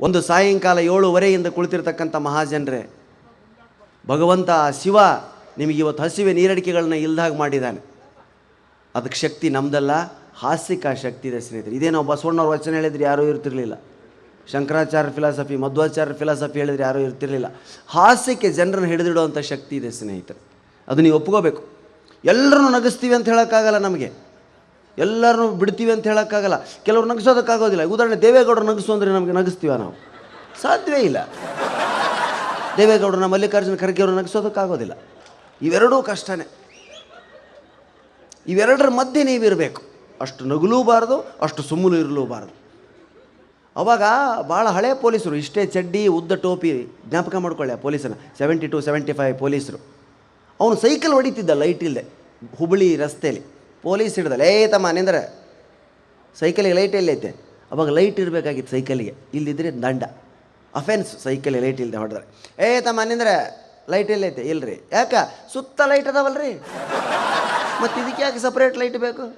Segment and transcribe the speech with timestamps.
[0.00, 2.90] ಒಂದು ಸಾಯಂಕಾಲ ಏಳುವರೆಯಿಂದ ಕುಳಿತಿರ್ತಕ್ಕಂಥ ಮಹಾಜನರೇ,
[4.06, 4.50] ಭಗವಂತ
[4.82, 4.98] ಶಿವ
[5.58, 7.80] ನಿಮಗೆ ಇವತ್ತು ಹಸಿವೆ ನೀರಡಿಕೆಗಳನ್ನ ಇಲ್ದಾಗ ಮಾಡಿದ್ದಾನೆ.
[8.94, 9.90] ಅದಕ್ಕೆ ಶಕ್ತಿ ನಮ್ದಲ್ಲ
[10.34, 11.74] ಹಾಸ್ಯಕ್ಕೆ ಶಕ್ತಿ ಇದೆ ಸ್ನೇಹಿತರೆ.
[11.74, 13.82] ಇದೇನೋ ಬಸವಣ್ಣವ್ರ ವಚನ ಹೇಳಿದ್ರೆ ಯಾರೂ ಇರ್ತಿರ್ಲಿಲ್ಲ.
[14.52, 17.60] ಶಂಕರಾಚಾರ್ಯ ಫಿಲಾಸಫಿ ಮಧ್ವಾಚಾರ್ಯ ಫಿಲಾಸಫಿ ಹೇಳಿದ್ರೆ ಯಾರೂ ಇರ್ತಿರ್ಲಿಲ್ಲ.
[17.86, 20.40] ಹಾಸ್ಯಕ್ಕೆ ಜನರನ್ನು ಹಿಡಿದಿಡುವಂಥ ಶಕ್ತಿ ಇದೆ ಸ್ನೇಹಿತರೆ.
[20.88, 21.64] ಅದು ನೀವು ಒಪ್ಕೋಬೇಕು.
[22.24, 24.27] ಎಲ್ಲರನ್ನೂ ನಗಿಸ್ತೀವಿ ಅಂತ ಹೇಳೋಕ್ಕಾಗಲ್ಲ ನಮಗೆ.
[24.98, 26.54] ಎಲ್ಲರನ್ನೂ ಬಿಡ್ತೀವಿ ಅಂತ ಹೇಳೋಕ್ಕಾಗಲ್ಲ.
[26.64, 27.84] ಕೆಲವ್ರು ನಗಿಸೋದಕ್ಕಾಗೋದಿಲ್ಲ.
[27.84, 29.92] ಉದಾಹರಣೆ, ದೇವೇಗೌಡರು ನಗಿಸು ಅಂದರೆ ನಮಗೆ ನಗಿಸ್ತೀವ ನಾವು?
[30.62, 31.28] ಸಾಧ್ಯವೇ ಇಲ್ಲ.
[32.76, 34.98] ದೇವೇಗೌಡರನ್ನ ಮಲ್ಲಿಕಾರ್ಜುನ ಖರ್ಗೆ ಅವರು ನಗಿಸೋದಕ್ಕಾಗೋದಿಲ್ಲ.
[35.62, 36.48] ಇವೆರಡೂ ಕಷ್ಟನೇ.
[38.46, 39.82] ಇವೆರಡರ ಮಧ್ಯೆ ನೀವಿರಬೇಕು.
[40.20, 42.54] ಅಷ್ಟು ನಗಲೂಬಾರ್ದು, ಅಷ್ಟು ಸುಮ್ಮಲೂ ಇರಲೂಬಾರ್ದು.
[43.76, 44.02] ಅವಾಗ
[44.48, 48.12] ಭಾಳ ಹಳೆ ಪೊಲೀಸರು, ಇಷ್ಟೇ ಚಡ್ಡಿ, ಉದ್ದ ಟೋಪಿ ಜ್ಞಾಪಕ ಮಾಡ್ಕೊಳ್ಳಿ ಆ ಪೊಲೀಸನ.
[48.38, 49.78] ಸೆವೆಂಟಿ ಟು ಸೆವೆಂಟಿ ಫೈವ್ ಪೊಲೀಸರು.
[50.60, 52.04] ಅವನು ಸೈಕಲ್ ಹೊಡಿತಿದ್ದ ಲೈಟ್ ಇಲ್ಲದೆ
[52.56, 55.20] ಹುಬ್ಬಳ್ಳಿ ರಸ್ತೆಯಲ್ಲಿ ಪೊಲೀಸ್ ಹಿಡ್ದಲ್ಲ, ಏ ತಮ್ಮ, ನಿಂದ್ರೆ
[56.38, 57.30] ಸೈಕಲಿಗೆ ಲೈಟ್ ಎಲ್ಲೈತೆ
[57.72, 59.14] ಅವಾಗ ಲೈಟ್ ಇರಬೇಕಾಗಿತ್ತು ಸೈಕಲಿಗೆ.
[59.34, 60.04] ಇಲ್ಲಿದ್ರೆ ದಂಡ.
[60.74, 62.24] ಅಫೆನ್ಸ್ ಸೈಕಲಿಗೆ ಲೈಟ್ ಇಲ್ಲದೆ ಹೊಡೆದ್ರೆ.
[62.66, 63.34] ಏ ತಮ್ಮ, ನಿಂದ್ರೆ
[63.90, 64.88] ಲೈಟ್ ಎಲ್ಲೈತೆ ಇಲ್ರಿ.
[64.92, 65.14] ಯಾಕ?
[65.52, 66.52] ಸುತ್ತ ಲೈಟ್ ಅದಾವಲ್ರಿ?
[67.82, 69.36] ಮತ್ತು ಇದಕ್ಕೆ ಯಾಕೆ ಸಪ್ರೇಟ್ ಲೈಟ್ ಬೇಕು?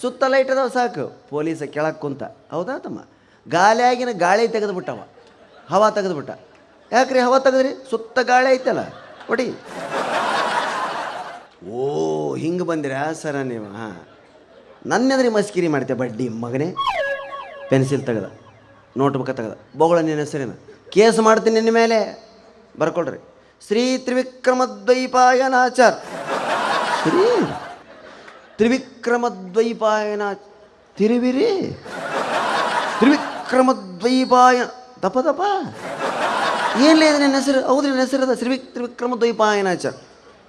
[0.00, 1.26] ಸುತ್ತ ಲೈಟ್ ಅದಾವ ಸಾಕು.
[1.30, 2.98] ಪೊಲೀಸ ಕೆಳಕ್ಕೆ ಕುಂತ, ಹೌದಾ ತಮ್ಮ?
[3.48, 5.06] ಗಾಳಿಯಾಗಿನ ಗಾಳಿ ತೆಗೆದುಬಿಟ್ಟವ.
[5.70, 6.30] ಹವಾ ತೆಗೆದುಬಿಟ್ಟ.
[6.92, 7.90] ಯಾಕ್ರಿ ಹವಾ ತೆಗೆದ್ರಿ?
[7.90, 8.82] ಸುತ್ತ ಗಾಳಿ ಐತಲ್ಲ
[9.26, 9.46] ಕೊಡಿ
[11.70, 11.86] ಓ
[12.36, 13.12] ಹಿಂಗೆ ಬಂದಿರಾ?
[13.12, 14.06] ಸರ ನೀವು, ಹಾಂ.
[14.86, 16.74] ನನ್ನೆದ್ರೆ ಮಸ್ಕಿರಿ ಮಾಡ್ತೆ ಬಡ್ಡಿ ಮಗನೇ.
[17.68, 18.30] ಪೆನ್ಸಿಲ್ ತೆಗೆದ
[18.96, 19.58] ನೋಟ್ಬುಕ್ ತೆಗೆದ.
[19.78, 20.52] ಬೊಗಳ ನಿನ್ನ ಹೆಸರಿನ?
[20.90, 22.26] ಕೇಸ್ ಮಾಡ್ತೀನಿ ನಿನ್ನ ಮೇಲೆ.
[22.78, 23.18] ಬರ್ಕೊಳ್ರಿ
[23.66, 25.94] ಶ್ರೀ ತ್ರಿವಿಕ್ರಮದ್ವೈಪಾಯನಾಚಾರ್.
[27.02, 27.24] ಶ್ರೀ
[28.56, 30.22] ತ್ರಿವಿಕ್ರಮದ್ವೈಪಾಯನ
[30.96, 31.80] ತಿರುವಿರಿ.
[32.98, 34.64] ತ್ರಿವಿಕ್ರಮದ್ವೈಪಾಯ
[35.02, 35.40] ದಪ ದಪ
[36.80, 37.66] ಏನ್ಲೇ ನಿನ್ನ ಹೆಸರು?
[37.66, 38.38] ಹೌದು ನಿನ್ನ ಹೆಸರು ಅದ.
[38.38, 39.94] ಶ್ರೀ ತ್ರಿವಿಕ್ರಮದ್ವೈಪಾಯನಾಚಾರ್.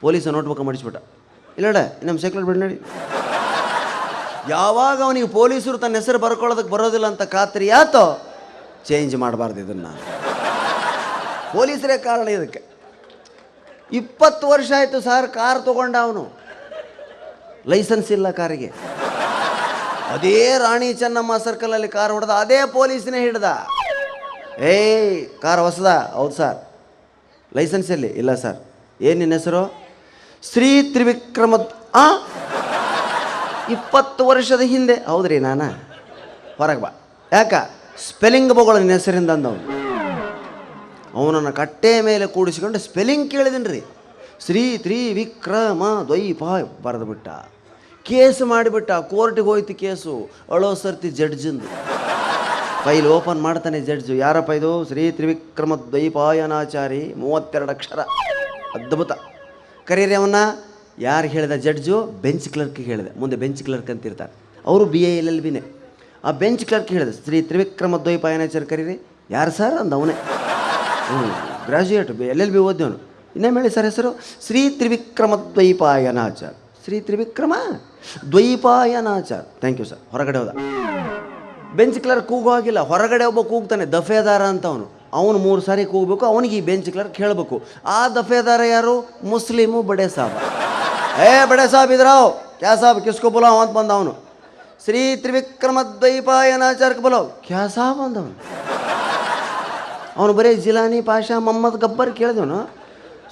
[0.01, 1.16] ಪೊಲೀಸ ನೋಟ್ಬುಕ್ ಮಾಡಿಸ್ಬಿಟ್ಟ.
[1.57, 2.75] ಇಲ್ಲಡ, ನಮ್ಮ ಸೈಕಲ್ ಬಿಡಿ ನೋಡಿ.
[4.49, 8.03] ಯಾವಾಗ ಅವನಿಗೆ ಪೊಲೀಸರು ತನ್ನ ಹೆಸರು ಬರ್ಕೊಳ್ಳೋದಕ್ಕೆ ಬರೋದಿಲ್ಲ ಅಂತ ಖಾತ್ರಿ ಆತೋ
[8.87, 9.91] ಚೇಂಜ್ ಮಾಡಬಾರ್ದು ಇದನ್ನು.
[11.53, 12.61] ಪೊಲೀಸರೇ ಕಾರಣ ಇದಕ್ಕೆ.
[13.91, 16.23] ಇಪ್ಪತ್ತು ವರ್ಷ ಆಯಿತು ಸರ್ ಕಾರ್ ತೊಗೊಂಡ ಅವನು.
[17.73, 18.69] ಲೈಸೆನ್ಸ್ ಇಲ್ಲ ಕಾರಿಗೆ.
[20.13, 23.49] ಅದೇ ರಾಣಿ ಚೆನ್ನಮ್ಮ ಸರ್ಕಲಲ್ಲಿ ಕಾರ್ ಹೊಡೆದ, ಅದೇ ಪೊಲೀಸನೇ ಹಿಡ್ದ.
[24.73, 26.57] ಏಯ್, ಕಾರ್ ಹೊಸದ, ಹೌದು ಸರ್
[27.57, 28.07] ಲೈಸೆನ್ಸ್ ಎಲ್ಲಿ?
[28.07, 28.57] ಇಲ್ಲ ಸರ್
[29.01, 29.86] ಏನು ನಿನ್ನ ಹೆಸರು?
[30.43, 31.55] ಶ್ರೀ ತ್ರಿವಿಕ್ರಮ
[31.95, 32.11] ಆ?
[33.69, 35.05] ಇಪ್ಪತ್ತು ವರ್ಷದ ಹಿಂದೆ.
[35.05, 35.61] ಹೌದ್ರಿ ನಾನ?
[36.57, 36.89] ಹೊರಗೆ ಬಾ.
[37.31, 37.53] ಯಾಕ?
[38.09, 39.77] ಸ್ಪೆಲ್ಲಿಂಗ್ ಬಗಳು ನಿನ್ನ ಹೆಸರಿಂದ ಅಂದವನು.
[41.17, 43.83] ಅವನನ್ನು ಕಟ್ಟೆ ಮೇಲೆ ಕೂಡಿಸಿಕೊಂಡು ಸ್ಪೆಲ್ಲಿಂಗ್ ಕೇಳಿದೀನಿ ರೀ
[44.45, 46.43] ಶ್ರೀ ತ್ರಿವಿಕ್ರಮ ದ್ವೈಪ
[46.81, 47.27] ಬರೆದು ಬಿಟ್ಟ
[48.03, 48.91] ಕೇಸ್ ಮಾಡಿಬಿಟ್ಟ.
[48.91, 50.29] ಕೋರ್ಟಿಗೆ ಹೋಯ್ತು ಕೇಸು.
[50.51, 51.65] ಅಳೋ ಸರ್ತಿ ಜಡ್ಜಿಂದು.
[52.83, 54.13] ಫೈಲ್ ಓಪನ್ ಮಾಡ್ತಾನೆ ಜಡ್ಜು.
[54.13, 54.85] ಯಾರಪ್ಪ ಇದು?
[54.85, 57.13] ಶ್ರೀ ತ್ರಿವಿಕ್ರಮ ದ್ವೈಪಾಯನಾಚಾರಿ.
[57.13, 57.99] ಮೂವತ್ತೆರಡು ಅಕ್ಷರ.
[58.75, 59.11] ಅದ್ಭುತ.
[59.89, 60.39] ಕರೀರಿ ಅವನ್ನ.
[60.99, 61.97] ಯಾರು ಹೇಳಿದೆ ಜಡ್ಜು?
[62.23, 63.11] ಬೆಂಚ್ ಕ್ಲರ್ಕಿಗೆ ಹೇಳಿದೆ.
[63.21, 64.33] ಮುಂದೆ ಬೆಂಚ್ ಕ್ಲರ್ಕ್ ಅಂತಿರ್ತಾರೆ
[64.65, 65.61] ಅವರು ಬಿ ಎ ಎಲ್ ಎಲ್ ಬಿನೇ
[66.27, 68.95] ಆ ಬೆಂಚ್ ಕ್ಲರ್ಕ್ ಹೇಳಿದೆ, ಶ್ರೀ ತ್ರಿವಿಕ್ರಮ ದ್ವೈಪಾಯನಾಚಾರ್ ಕರೀರಿ.
[69.35, 70.15] ಯಾರು ಸರ್ ಅಂದ ಅವನೇ.
[71.09, 71.27] ಹ್ಞೂ
[71.67, 72.97] ಗ್ರಾಜ್ಯುಯೇಟ್ ಎಲ್ ಎಲ್ ಬಿ ಓದ್ದವನು.
[73.35, 74.11] ಇನ್ನೇನು ಹೇಳಿ ಸರ್ ಹೆಸರು?
[74.45, 77.53] Shri Trivikrama Dvaipayanachar Shri Trivikrama
[78.31, 80.51] Dvaipayanachar thank you sir ಹೊರಗಡೆ ಹೋದ.
[81.77, 84.85] ಬೆಂಚ್ ಕ್ಲರ್ಕ್ ಕೂಗೋ ಆಗಿಲ್ಲ ಹೊರಗಡೆ ಒಬ್ಬ ಕೂಗ್ತಾನೆ, ದಫೇದಾರ ಅಂತ ಅವನು.
[85.13, 88.95] ಅವನು ಮೂರು ಸಾರಿ ಕೂಗಬೇಕು, ಅವನಿಗೆ ಈ ಬೆಂಚ್ ಕ್ಲರ್ಕ್ ಹೇಳಬೇಕು ಆ ದಫೇದಾರ ಯಾರು?
[89.23, 90.35] ಮುಸ್ಲಿಮು ಬಡೆ ಸಾಬ್
[91.27, 92.31] ಏ ಬಡೆ ಸಾಬ್ ಇದ್ರಾವ್.
[92.61, 92.99] ಕ್ಯಾ ಸಾಬ್?
[93.05, 94.13] ಕಿಸ್ಕೋ ಬುಲಾವ್ ಅಂತ ಬಂದ ಅವನು
[94.85, 98.35] ಶ್ರೀ ತ್ರಿವಿಕ್ರಮದ್ವೈಪಾಯನಾಚಾರ್ಯ ಬುಲಾವ್ ಕ್ಯಾ ಸಾಬ್ ಅಂದವನು.
[100.17, 102.59] ಅವನು ಬರೇ ಜಿಲಾನಿ, ಪಾಷಾ ಮಮ್ಮದ್ ಗಬ್ಬರ್ ಕೇಳಿದವನು.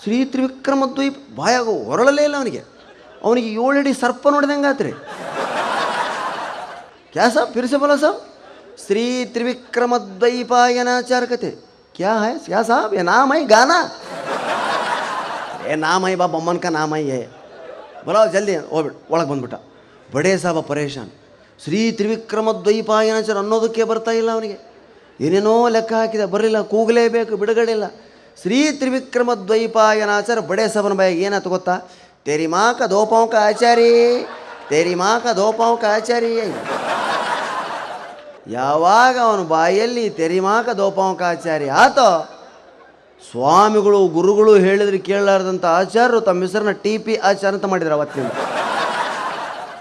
[0.03, 2.61] ಶ್ರೀ ತ್ರಿವಿಕ್ರಮದ್ವೈಪ, ಬಾಯಾಗ ಹೊರಳಲೇ ಇಲ್ಲ ಅವನಿಗೆ.
[3.23, 4.91] ಅವನಿಗೆ ಏಳಡಿ ಸರ್ಪ ನೋಡಿದಂಗೆ ಆತ್ರಿ
[7.13, 7.49] ಕ್ಯಾ ಸಾಬ್?
[7.53, 8.19] ಪಿರಿಸಬಲ ಸಾಬ್?
[8.85, 9.03] ಶ್ರೀ
[9.33, 11.49] ತ್ರಿವಿಕ್ರಮದ್ವೈಪಾಯನಾಚಾರ ಕತೆ
[11.94, 13.78] क्या है क्या साहब ये नाम है गाना
[15.64, 17.20] ये नाम है बा बम्मन का नाम है ये
[18.04, 19.56] बोलो जल्दी ಹೋಗ್ಬಿಟ್ಟು ಒಳಗೆ ಬಂದ್ಬಿಟ್ಟ
[20.08, 21.10] ಬಡೇ ಸಾಬ ಪರೇಶಾನ್
[21.60, 24.56] ಶ್ರೀ ತ್ರಿವಿಕ್ರಮ ದ್ವೈಪಾಯನಾಚಾರ ಅನ್ನೋದಕ್ಕೆ ಬರ್ತಾ ಇಲ್ಲ ಅವನಿಗೆ
[25.20, 27.86] ಏನೇನೋ ಲೆಕ್ಕ ಹಾಕಿದೆ ಬರಲಿಲ್ಲ ಕೂಗಲೇಬೇಕು ಬಿಡುಗಡೆ ಇಲ್ಲ
[28.38, 31.76] ಶ್ರೀ ತ್ರಿವಿಕ್ರಮ ದ್ವೈಪಾಯನಾಚಾರ ಬಡೇ ಸಾಬನ ಬಾಯಿಗೆ ಏನಾಯ್ತು ಗೊತ್ತಾ
[32.26, 33.90] तेरी माँ का दो पाँव का आचारी
[34.68, 34.94] तेरी
[38.47, 42.31] ಯಾವಾಗ ಅವನ ಬಾಯಲ್ಲಿ ತೆರಿಮಾಕ ದೋಪಾಂಕ ಆಚಾರ್ಯ ಆತೋ,
[43.31, 48.27] ಸ್ವಾಮಿಗಳು, ಗುರುಗಳು ಹೇಳಿದ್ರೆ ಕೇಳಲಾರ್ದಂಥ ಆಚಾರ್ಯರು ತಮ್ಮ ಹೆಸರನ್ನ ಟಿ ಪಿ ಆಚಾರ ಅಂತ ಮಾಡಿದ್ರು ಅವತ್ತಿನ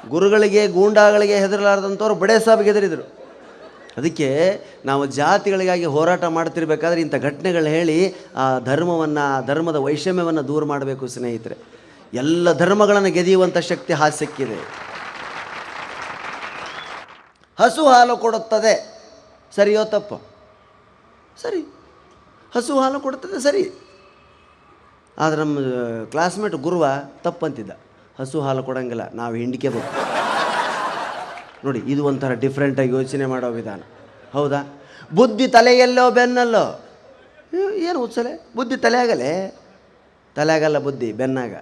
[0.09, 3.25] ಗುರುಗಳಿಗೆ, ಗೂಂಡಾಗಳಿಗೆ ಹೆದರಲಾರ್ದಂಥವ್ರು ಬಡೇ ಸಾಬಿಗೆ ಹೆದರಿದ್ರು.
[3.97, 4.29] ಅದಕ್ಕೆ
[4.85, 11.57] ನಾವು ಜಾತಿಗಳಿಗಾಗಿ ಹೋರಾಟ ಮಾಡ್ತಿರ್ಬೇಕಾದ್ರೆ ಇಂಥ ಘಟನೆಗಳು ಹೇಳಿ ಆ ಧರ್ಮವನ್ನು, ಧರ್ಮದ ವೈಷಮ್ಯವನ್ನು ದೂರ ಮಾಡಬೇಕು ಸ್ನೇಹಿತರೆ.
[12.15, 14.59] ಎಲ್ಲ ಧರ್ಮಗಳನ್ನು ಗೆದಿಯುವಂಥ ಶಕ್ತಿ ಹಾಸ್ಯಕ್ಕಿದೆ
[17.59, 18.75] ಹಸು ಹಾಲು ಕೊಡುತ್ತದೆ.
[19.55, 20.17] ಸರಿಯೋ ತಪ್ಪು?
[21.43, 21.61] ಸರಿ.
[22.55, 23.81] ಹಸು ಹಾಲು ಕೊಡುತ್ತದೆ, ಸರಿ.
[25.19, 25.59] ಆದರೆ ನಮ್ಮ
[26.05, 26.87] ಕ್ಲಾಸ್ಮೇಟ್ ಗುರುವ
[27.23, 27.71] ತಪ್ಪಂತಿದ್ದ.
[28.19, 29.91] ಹಸು ಹಾಲು ಕೊಡೋಂಗಿಲ್ಲ, ನಾವು ಹಿಂಡಿಕೆಬೇಕು
[31.65, 33.83] ನೋಡಿ, ಇದು ಒಂಥರ ಡಿಫ್ರೆಂಟಾಗಿ ಯೋಚನೆ ಮಾಡೋ ವಿಧಾನ.
[34.33, 34.81] ಹೌದಾ?
[35.15, 36.81] ಬುದ್ಧಿ ತಲೆಯಲ್ಲೋ ಬೆನ್ನಲ್ಲೋ?
[37.75, 38.47] ಏನು ಉತ್ಸಲೆ?
[38.57, 39.61] ಬುದ್ಧಿ ತಲೆಯಾಗಲೇ
[40.37, 41.55] ತಲೆಯಾಗಲ್ಲ ಬುದ್ಧಿ, ಬೆನ್ನಾಗ.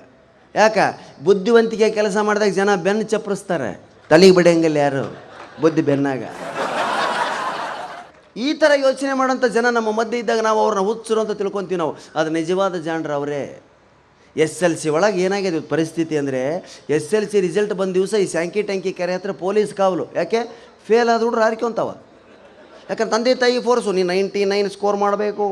[0.55, 0.79] ಯಾಕ?
[1.25, 3.81] ಬುದ್ಧಿವಂತಿಕೆ ಕೆಲಸ ಮಾಡಿದಾಗ ಜನ ಬೆನ್ನು ಚಪ್ಪರಿಸ್ತಾರೆ.
[4.11, 5.32] ತಲೆಗೆ ಬಿಡೋಂಗಿಲ್ಲ ಯಾರು?
[5.61, 6.23] ಬುದ್ಧಿ ಬೆನ್ನಾಗ.
[8.37, 11.93] ಈ ಥರ ಯೋಚನೆ ಮಾಡೋಂಥ ಜನ ನಮ್ಮ ಮಧ್ಯೆ ಇದ್ದಾಗ ನಾವು ಅವ್ರನ್ನ ಹುಚ್ಚರು ಅಂತ ತಿಳ್ಕೊತೀವಿ ನಾವು.
[12.17, 13.63] ಅದು ನಿಜವಾದ ಜಾಣ್ರು ಅವರೇ.
[14.37, 16.41] ಎಸ್ ಎಲ್ ಸಿ ಒಳಗೆ ಏನಾಗಿದೆ ಪರಿಸ್ಥಿತಿ ಅಂದರೆ,
[16.97, 20.07] ಎಸ್ ಎಲ್ ಸಿ ರಿಸಲ್ಟ್ ಬಂದ ದಿವಸ ಈ ಸ್ಯಾಂಕಿ ಟ್ಯಾಂಕಿ ಕೆರೆ ಹತ್ರ ಪೊಲೀಸ್ ಕಾವಲು.
[20.21, 20.41] ಯಾಕೆ?
[20.89, 21.91] ಫೇಲ್ ಆದ ಹುಡ್ರು ಹಾರ್ಕೊಂತಾವ
[22.89, 25.47] ಯಾಕಂದ್ರೆ ತಂದೆ ತಾಯಿ ಫೋರ್ಸು ನೀನು ನೈಂಟಿ ನೈನ್ ಸ್ಕೋರ್ ಮಾಡಬೇಕು.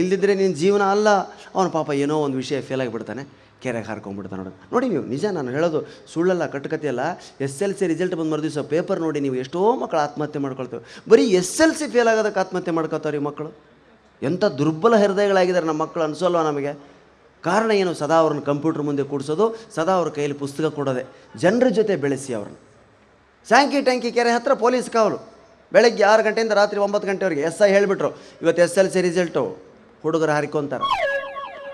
[0.00, 1.08] ಇಲ್ದಿದ್ರೆ ನಿನ್ನ ಜೀವನ ಅಲ್ಲ.
[1.54, 3.22] ಅವನ ಪಾಪ ಏನೋ ಒಂದು ವಿಷಯ ಫೇಲ್ ಆಗಿಬಿಡ್ತಾನೆ.
[3.64, 4.54] ಕೆರೆಗೆ ಹಾರ್ಕೊಂಡ್ಬಿಡ್ತಾನೆ ನೋಡಿ.
[4.74, 5.80] ನೋಡಿ ನೀವು, ನಿಜ ನಾನು ಹೇಳೋದು
[6.12, 7.02] ಸುಳ್ಳಲ್ಲ ಕಟ್ಟುಕತೆಯಲ್ಲ
[7.46, 10.82] ಎಸ್ ಎಲ್ ಸಿ ರಿಸಲ್ಟ್ ಬಂದು ಮರುದಿವಸ ಪೇಪರ್ ನೋಡಿ ನೀವು ಎಷ್ಟೋ ಮಕ್ಕಳು ಆತ್ಮಹತ್ಯೆ ಮಾಡ್ಕೊಳ್ತೇವೆ.
[11.12, 13.50] ಬರೀ ಎಸ್ ಎಲ್ ಸಿ ಫೇಲ್ ಆಗೋದಕ್ಕೆ ಆತ್ಮಹತ್ಯೆ ಮಾಡ್ಕೊಳ್ತಾವ್ರಿ ಮಕ್ಕಳು
[14.22, 16.72] ಎಂಥ ದುರ್ಬಲ ಹೃದಯಗಳಾಗಿದ್ದಾರೆ ನಮ್ಮ ಮಕ್ಕಳು ಅನಿಸೋಲ್ವ ನಮಗೆ?
[17.44, 17.92] ಕಾರಣ ಏನು?
[18.00, 21.02] ಸದಾ ಅವ್ರನ್ನ ಕಂಪ್ಯೂಟರ್ ಮುಂದೆ ಕೂಡಿಸೋದು, ಸದಾ ಅವ್ರ ಕೈಯಲ್ಲಿ ಪುಸ್ತಕ ಕೊಡೋದೆ.
[21.42, 22.58] ಜನರ ಜೊತೆ ಬೆಳೆಸಿ ಅವ್ರನ್ನ.
[23.48, 25.18] ಸ್ಯಾಂಕಿ ಟ್ಯಾಂಕಿ ಕೆರೆ ಹತ್ರ ಪೊಲೀಸ್ ಕಾವಲು.
[25.72, 28.10] ಬೆಳಗ್ಗೆ ಆರು ಗಂಟೆಯಿಂದ ರಾತ್ರಿ ಒಂಬತ್ತು ಗಂಟೆವರೆಗೆ ಎಸ್ ಐ ಹೇಳಿಬಿಟ್ರು.
[28.42, 29.42] ಇವತ್ತು ಎಸ್ ಎಲ್ ಸಿ ರಿಸಲ್ಟು
[30.04, 30.84] ಹುಡುಗರು ಹಾರಿಕೊಂತಾರೆ.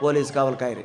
[0.00, 0.84] ಪೊಲೀಸ್ ಕಾವಲು ಕಾಯಿರಿ.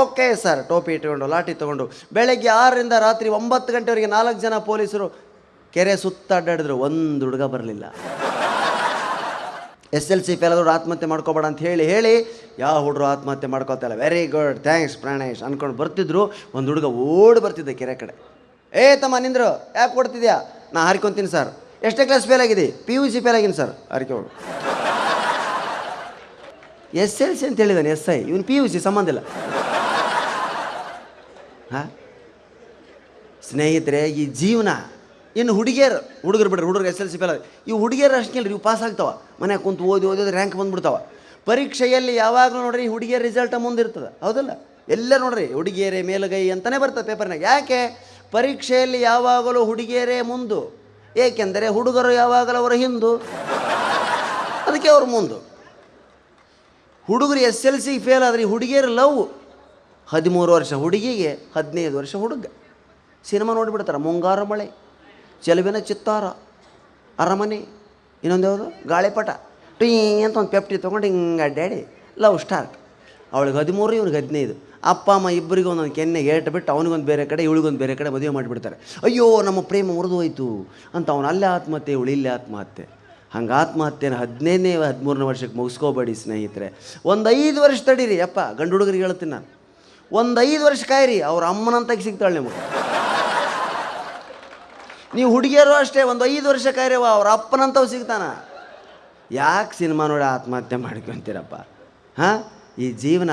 [0.00, 1.84] ಓಕೆ ಸರ್, ಟೋಪಿ ಇಟ್ಕೊಂಡು, ಲಾಠಿ ತೊಗೊಂಡು.
[2.16, 5.06] ಬೆಳಗ್ಗೆ ಆರರಿಂದ ರಾತ್ರಿ ಒಂಬತ್ತು ಗಂಟೆವರೆಗೆ ನಾಲ್ಕು ಜನ ಪೊಲೀಸರು
[5.74, 7.84] ಕೆರೆ ಸುತ್ತ ಅಡ್ಡಾಡಿದ್ರು, ಒಂದು ಹುಡುಗ ಬರಲಿಲ್ಲ.
[9.98, 12.14] ಎಸ್ ಎಲ್ ಸಿ ಫೇಲ್ ಆದವ್ರು ಆತ್ಮಹತ್ಯೆ ಮಾಡ್ಕೋಬೇಡ ಅಂತ ಹೇಳಿ ಹೇಳಿ,
[12.62, 16.22] ಯಾವ ಹುಡುಗರು ಆತ್ಮಹತ್ಯೆ ಮಾಡ್ಕೋತಾಯಿಲ್ಲ ವೆರಿ ಗುಡ್ ಥ್ಯಾಂಕ್ಸ್ ಪ್ರಾಣೇಶ್ ಅನ್ಕೊಂಡು ಬರ್ತಿದ್ರು.
[16.56, 16.88] ಒಂದು ಹುಡುಗ
[17.18, 18.14] ಓಡಿ ಬರ್ತಿದ್ದೆ ಕೆರೆ ಕಡೆ.
[18.72, 19.48] ಏ ತಮ್ಮ, ನಿಂದ್ರು,
[19.78, 20.36] ಯಾಕೆ ಕೊಡ್ತಿದ್ಯಾ
[20.74, 21.50] ನಾ ಹಾರ್ಕೊತೀನಿ ಸರ್.
[21.88, 24.30] ಎಷ್ಟೇ ಕ್ಲಾಸ್ ಫೇಲ್ ಆಗಿದೆ ಪಿ ಯು ಸಿ ಫೇಲ್ ಆಗಿನಿ ಸರ್ ಹಾರಿಕೆ ಹೋಡು
[27.02, 28.20] ಎಸ್ ಎಲ್ ಸಿ ಅಂತ ಹೇಳಿದ್ದಾನೆ ಎಸ್ ಐ.
[28.30, 29.22] ಇವನು ಪಿ ಯು ಸಿ ಸಂಬಂಧ ಇಲ್ಲ.
[33.48, 34.68] ಸ್ನೇಹಿತರೆ, ಈ ಜೀವನ,
[35.36, 39.22] ಇನ್ನು ಹುಡುಗಿಯರು, ಹುಡುಗರು ಬಿಡ್ರಿ, ಹುಡುಗರು ಎಸ್ ಎಲ್ ಸಿ ಫೇಲ್ ಈ ಹುಡುಗಿಯರು ಅಷ್ಟೇ ಇವು ಪಾಸ್ ಆಗ್ತಾವ.
[39.40, 40.96] ಮನೆಗೆ ಕುಂತು ಓದಿ ಓದಿದ್ರೆ ರ್ಯಾಂಕ್ ಬಂದ್ಬಿಡ್ತಾವ.
[41.46, 44.50] ಪರೀಕ್ಷೆಯಲ್ಲಿ ಯಾವಾಗಲೂ ನೋಡ್ರಿ ಹುಡುಗಿಯರ ರಿಸಲ್ಟ್ ಮುಂದಿರ್ತದೆ ಹೌದಲ್ಲ?
[44.88, 47.80] ಎಲ್ಲ ನೋಡ್ರಿ, ಹುಡುಗಿಯರೇ ಮೇಲುಗೈ ಅಂತಲೇ ಬರ್ತದೆ ಪೇಪರ್ನಾಗ ಯಾಕೆ?
[48.30, 50.60] ಪರೀಕ್ಷೆಯಲ್ಲಿ ಯಾವಾಗಲೂ ಹುಡುಗಿಯರೇ ಮುಂದು.
[51.16, 53.16] ಏಕೆಂದರೆ ಹುಡುಗರು ಯಾವಾಗಲೂ ಅವರ ಹಿಂದು.
[54.66, 55.36] ಅದಕ್ಕೆ ಅವ್ರು ಮುಂದು.
[57.06, 59.43] ಹುಡುಗರು ಎಸ್ ಎಲ್ ಸಿ ಫೇಲ್ ಆದರೆ ಹುಡುಗಿಯರು ಲವ್
[60.12, 62.46] ಹದಿಮೂರು ವರ್ಷ ಹುಡುಗಿಗೆ ಹದಿನೈದು ವರ್ಷ ಹುಡುಗ.
[63.24, 64.66] ಸಿನಿಮಾ ನೋಡಿಬಿಡ್ತಾರೆ, ಮುಂಗಾರು ಮಳೆ,
[65.44, 66.24] ಚೆಲುವಿನ ಚಿತ್ತಾರ,
[67.18, 67.60] ಅರಮನೆ,
[68.22, 68.88] ಇನ್ನೊಂದು ಯಾವುದು?
[68.88, 69.30] ಗಾಳಿಪಟ.
[69.78, 71.80] ಟೀ ಅಂತ ಒಂದು ಪೆಪ್ಟಿ ತೊಗೊಂಡು ಹಿಂಗೆ ಅಡ್ಡಾಡಿ,
[72.18, 72.74] ಲವ್ ಸ್ಟಾರ್ಟ್.
[73.32, 74.74] ಅವಳಿಗೆ ಹದಿಮೂರು, ಇವ್ನಿಗೆ ಹದಿನೈದು.
[74.84, 78.76] ಅಪ್ಪ, ಅಮ್ಮ ಇಬ್ಬರಿಗೂ ಒಂದೊಂದು ಕೆನ್ನೆ ಏಟು ಬಿಟ್ಟು ಅವನಿಗೊಂದು ಬೇರೆ ಕಡೆ, ಇವಳಿಗೊಂದು ಬೇರೆ ಕಡೆ ಮದುವೆ ಮಾಡಿಬಿಡ್ತಾರೆ.
[79.02, 82.86] ಅಯ್ಯೋ, ನಮ್ಮ ಪ್ರೇಮ ಮುರಿದು ಹೋಯ್ತು ಅಂತ ಅವನು ಅಲ್ಲೇ ಆತ್ಮಹತ್ಯೆ, ಇವಳು ಇಲ್ಲೇ ಆತ್ಮಹತ್ಯೆ.
[83.34, 86.68] ಹಂಗೆ ಆತ್ಮಹತ್ಯೆನ ಹದಿನೈದನೇ, ಹದಿಮೂರನೇ ವರ್ಷಕ್ಕೆ ಮುಗಿಸ್ಕೋಬೇಡಿ ಸ್ನೇಹಿತರೆ.
[87.04, 89.53] ಒಂದು ಐದು ವರ್ಷ ತಡೀರಿ, ಅಪ್ಪ, ಗಂಡು ಹುಡುಗರಿಗೆ ಹೇಳ್ತೀನಿ ನಾನು.
[90.18, 92.60] ಒಂದು ಐದು ವರ್ಷ ಕಾಯಿರಿ, ಅವ್ರ ಅಮ್ಮನಂತಾಗಿ ಸಿಗ್ತಾಳೆ ನಿಮಗೆ.
[95.14, 98.22] ನೀವು ಹುಡುಗಿಯರು ಅಷ್ಟೇ ಒಂದು ಐದು ವರ್ಷ ಕಾಯಿರವ ಅವ್ರ ಅಪ್ಪನಂತವ್ ಸಿಗ್ತಾನ.
[99.30, 101.54] ಯಾಕೆ ಸಿನಿಮಾ ನೋಡಿ ಆತ್ಮಹತ್ಯೆ ಮಾಡ್ಕೊಂತೀರಪ್ಪ
[102.20, 102.38] ಹಾಂ?
[102.78, 103.30] ಈ ಜೀವನ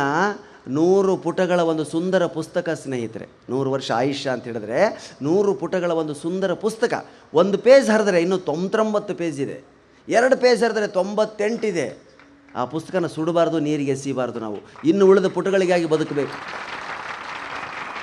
[0.68, 4.80] ನೂರು ಪುಟಗಳ ಒಂದು ಸುಂದರ ಪುಸ್ತಕ ಸ್ನೇಹಿತರೆ, ನೂರು ವರ್ಷ ಆಯುಷ್ಯ ಅಂತ ಹೇಳಿದ್ರೆ,
[5.22, 6.94] ನೂರು ಪುಟಗಳ ಒಂದು ಸುಂದರ ಪುಸ್ತಕ.
[7.34, 9.58] ಒಂದು ಪೇಜ್ ಹರಿದ್ರೆ ಇನ್ನೂ ತೊಂಬತ್ತೊಂಬತ್ತು ಪೇಜ್ ಇದೆ.
[10.08, 11.88] ಎರಡು ಪೇಜ್ ಹರಿದ್ರೆ ತೊಂಬತ್ತೆಂಟಿದೆ.
[12.56, 14.58] ಆ ಪುಸ್ತಕನ ಸುಡಬಾರ್ದು, ನೀರಿಗೆ ಎಸಿಬಾರ್ದು ನಾವು.
[14.86, 16.36] ಇನ್ನು ಉಳಿದ ಪುಟಗಳಿಗಾಗಿ ಬದುಕಬೇಕು.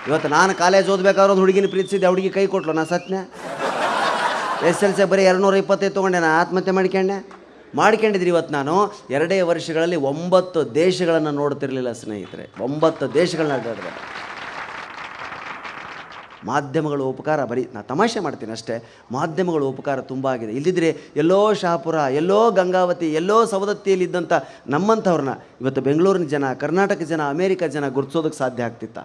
[0.08, 3.20] ಇವತ್ತು ನಾನು ಕಾಲೇಜ್ ಓದ್ಬೇಕಾದ್ರೆ ಒಂದು ಹುಡುಗಿನ ಪ್ರೀತಿಸಿದ್ದೆ ಹುಡುಗಿ ಕೈ ಕೊಟ್ಲು, ನಾ ಸತ್ನೆ.
[4.68, 7.18] ಎಸ್ ಎಲ್ ಸಿ ಬರೀ ಎರಡುನೂರ ಇಪ್ಪತ್ತೈದು ತೊಗೊಂಡೆ ನಾನು ಆತ್ಮಹತ್ಯೆ ಮಾಡ್ಕೊಂಡೆ.
[7.78, 8.74] ಮಾಡ್ಕೊಂಡಿದ್ರಿ ಇವತ್ತು ನಾನು,
[9.16, 12.46] ಎರಡೇ ವರ್ಷಗಳಲ್ಲಿ ಒಂಬತ್ತು ದೇಶಗಳನ್ನು ನೋಡ್ತಿರಲಿಲ್ಲ ಸ್ನೇಹಿತರೆ.
[12.66, 13.92] ಒಂಬತ್ತು ದೇಶಗಳನ್ನ ಅಡ್ಡಾಡಿದೆ
[16.48, 18.74] ಮಾಧ್ಯಮಗಳ ಉಪಕಾರ, ಬರೀ ನಾ ತಮಾಷೆ ಮಾಡ್ತೀನಿ ಅಷ್ಟೇ,
[19.12, 20.52] ಮಾಧ್ಯಮಗಳ ಉಪಕಾರ ತುಂಬ ಆಗಿದೆ.
[20.58, 24.32] ಇಲ್ಲದಿದ್ದರೆ ಎಲ್ಲೋ ಶಾಪುರ, ಎಲ್ಲೋ ಗಂಗಾವತಿ, ಎಲ್ಲೋ ಸವದತ್ತಿಯಲ್ಲಿದ್ದಂಥ
[24.74, 28.98] ನಮ್ಮಂಥವ್ರನ್ನ ಇವತ್ತು ಬೆಂಗಳೂರಿನ ಜನ, ಕರ್ನಾಟಕ ಜನ, ಅಮೇರಿಕ ಜನ ಗುರುತಿಸೋದಕ್ಕೆ ಸಾಧ್ಯ ಆಗ್ತಿತ್ತ?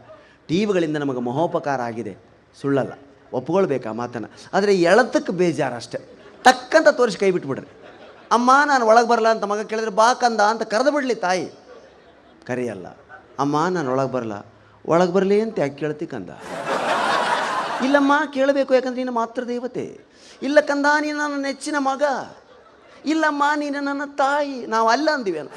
[0.47, 2.13] ಟಿ ವಿಗಳಿಂದ ನಮಗೆ ಮಹೋಪಕಾರ ಆಗಿದೆ.
[2.61, 2.93] ಸುಳ್ಳಲ್ಲ.
[3.33, 4.29] ಒಪ್ಕೊಳ್ಬೇಕು ಆ ಮಾತನ್ನು.
[4.53, 5.99] ಆದರೆ ಎಳತಕ್ಕೆ ಬೇಜಾರು ಅಷ್ಟೇ.
[6.45, 7.67] ತಕ್ಕಂತ ತೋರಿಸಿ ಕೈ ಬಿಟ್ಬಿಡ್ರಿ.
[8.31, 11.45] ಅಮ್ಮ, ನಾನು ಒಳಗೆ ಬರಲ್ಲ ಅಂತ ಮಗ ಕೇಳಿದ್ರೆ ಬಾ ಕಂದ ಅಂತ ಕರೆದು ಬಿಡಲಿ ತಾಯಿ.
[12.47, 12.87] ಕರೆಯಲ್ಲ.
[13.39, 14.45] ಅಮ್ಮ, ನಾನು ಒಳಗೆ ಬರಲ್ಲ.
[14.85, 16.29] ಒಳಗೆ ಬರಲಿ ಅಂತ ಯಾಕೆ ಕೇಳ್ತಿ ಕಂದ?
[17.85, 19.85] ಇಲ್ಲಮ್ಮ, ಕೇಳಬೇಕು ಯಾಕಂದ್ರೆ ನೀನು ಮಾತ್ರ ದೇವತೆ
[20.41, 22.03] ಇಲ್ಲ ಕಂದ, ನೀನು ನನ್ನ ನೆಚ್ಚಿನ ಮಗ.
[23.05, 24.65] ಇಲ್ಲಮ್ಮ, ನೀನು ನನ್ನ ತಾಯಿ.
[24.65, 25.51] ನಾವು ಅಲ್ಲ ಅಂದಿವೇನು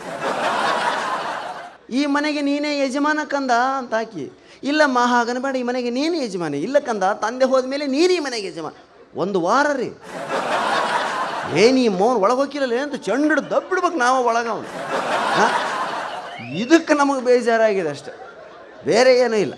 [1.90, 4.25] ಈ ಮನೆಗೆ ನೀನೇ ಯಜಮಾನ ಕಂದ ಅಂತ ಹಾಕಿ.
[4.66, 6.58] ಇಲ್ಲಮ್ಮ ಹಾಗನಬೇಡ ಈ ಮನೆಗೆ ನೀನು ಯಜಮಾನಿ.
[6.58, 8.73] ಇಲ್ಲ ಕಂದ, ತಂದೆ ಹೋದ್ಮೇಲೆ ನೀನು ಈ ಮನೆಗೆ ಯಜಮಾನ.
[9.16, 9.90] ಒಂದು ವಾರ ರೀ.
[11.62, 14.68] ಏನಿ ಮೌನ್ ಒಳಗೆ ಹೋಗಿರಲ್ಲ ಅಂತ ಚಂಡು ದಬ್ಬಿಡ್ಬೇಕು ನಾವು ಒಳಗ ಅವನು.
[16.62, 18.12] ಇದಕ್ಕೆ ನಮಗೆ ಬೇಜಾರಾಗಿದೆ ಅಷ್ಟೆ.
[18.85, 19.54] ಬೇರೆ ಏನೂ ಇಲ್ಲ.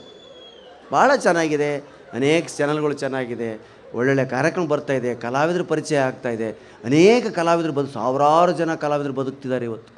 [0.92, 1.70] ಭಾಳ ಚೆನ್ನಾಗಿದೆ,
[2.12, 3.50] ಅನೇಕ ಚಾನಲ್ಗಳು ಚೆನ್ನಾಗಿದೆ,
[3.94, 6.50] ಒಳ್ಳೊಳ್ಳೆ ಕಾರ್ಯಕ್ರಮ ಬರ್ತಾ ಇದೆ, ಕಲಾವಿದರು ಪರಿಚಯ ಆಗ್ತಾ ಇದೆ.
[6.84, 9.92] ಅನೇಕ ಕಲಾವಿದರು ಬದು ಸಾವಿರಾರು ಜನ ಕಲಾವಿದರು ಬದುಕ್ತಿದ್ದಾರೆ ಇವತ್ತು.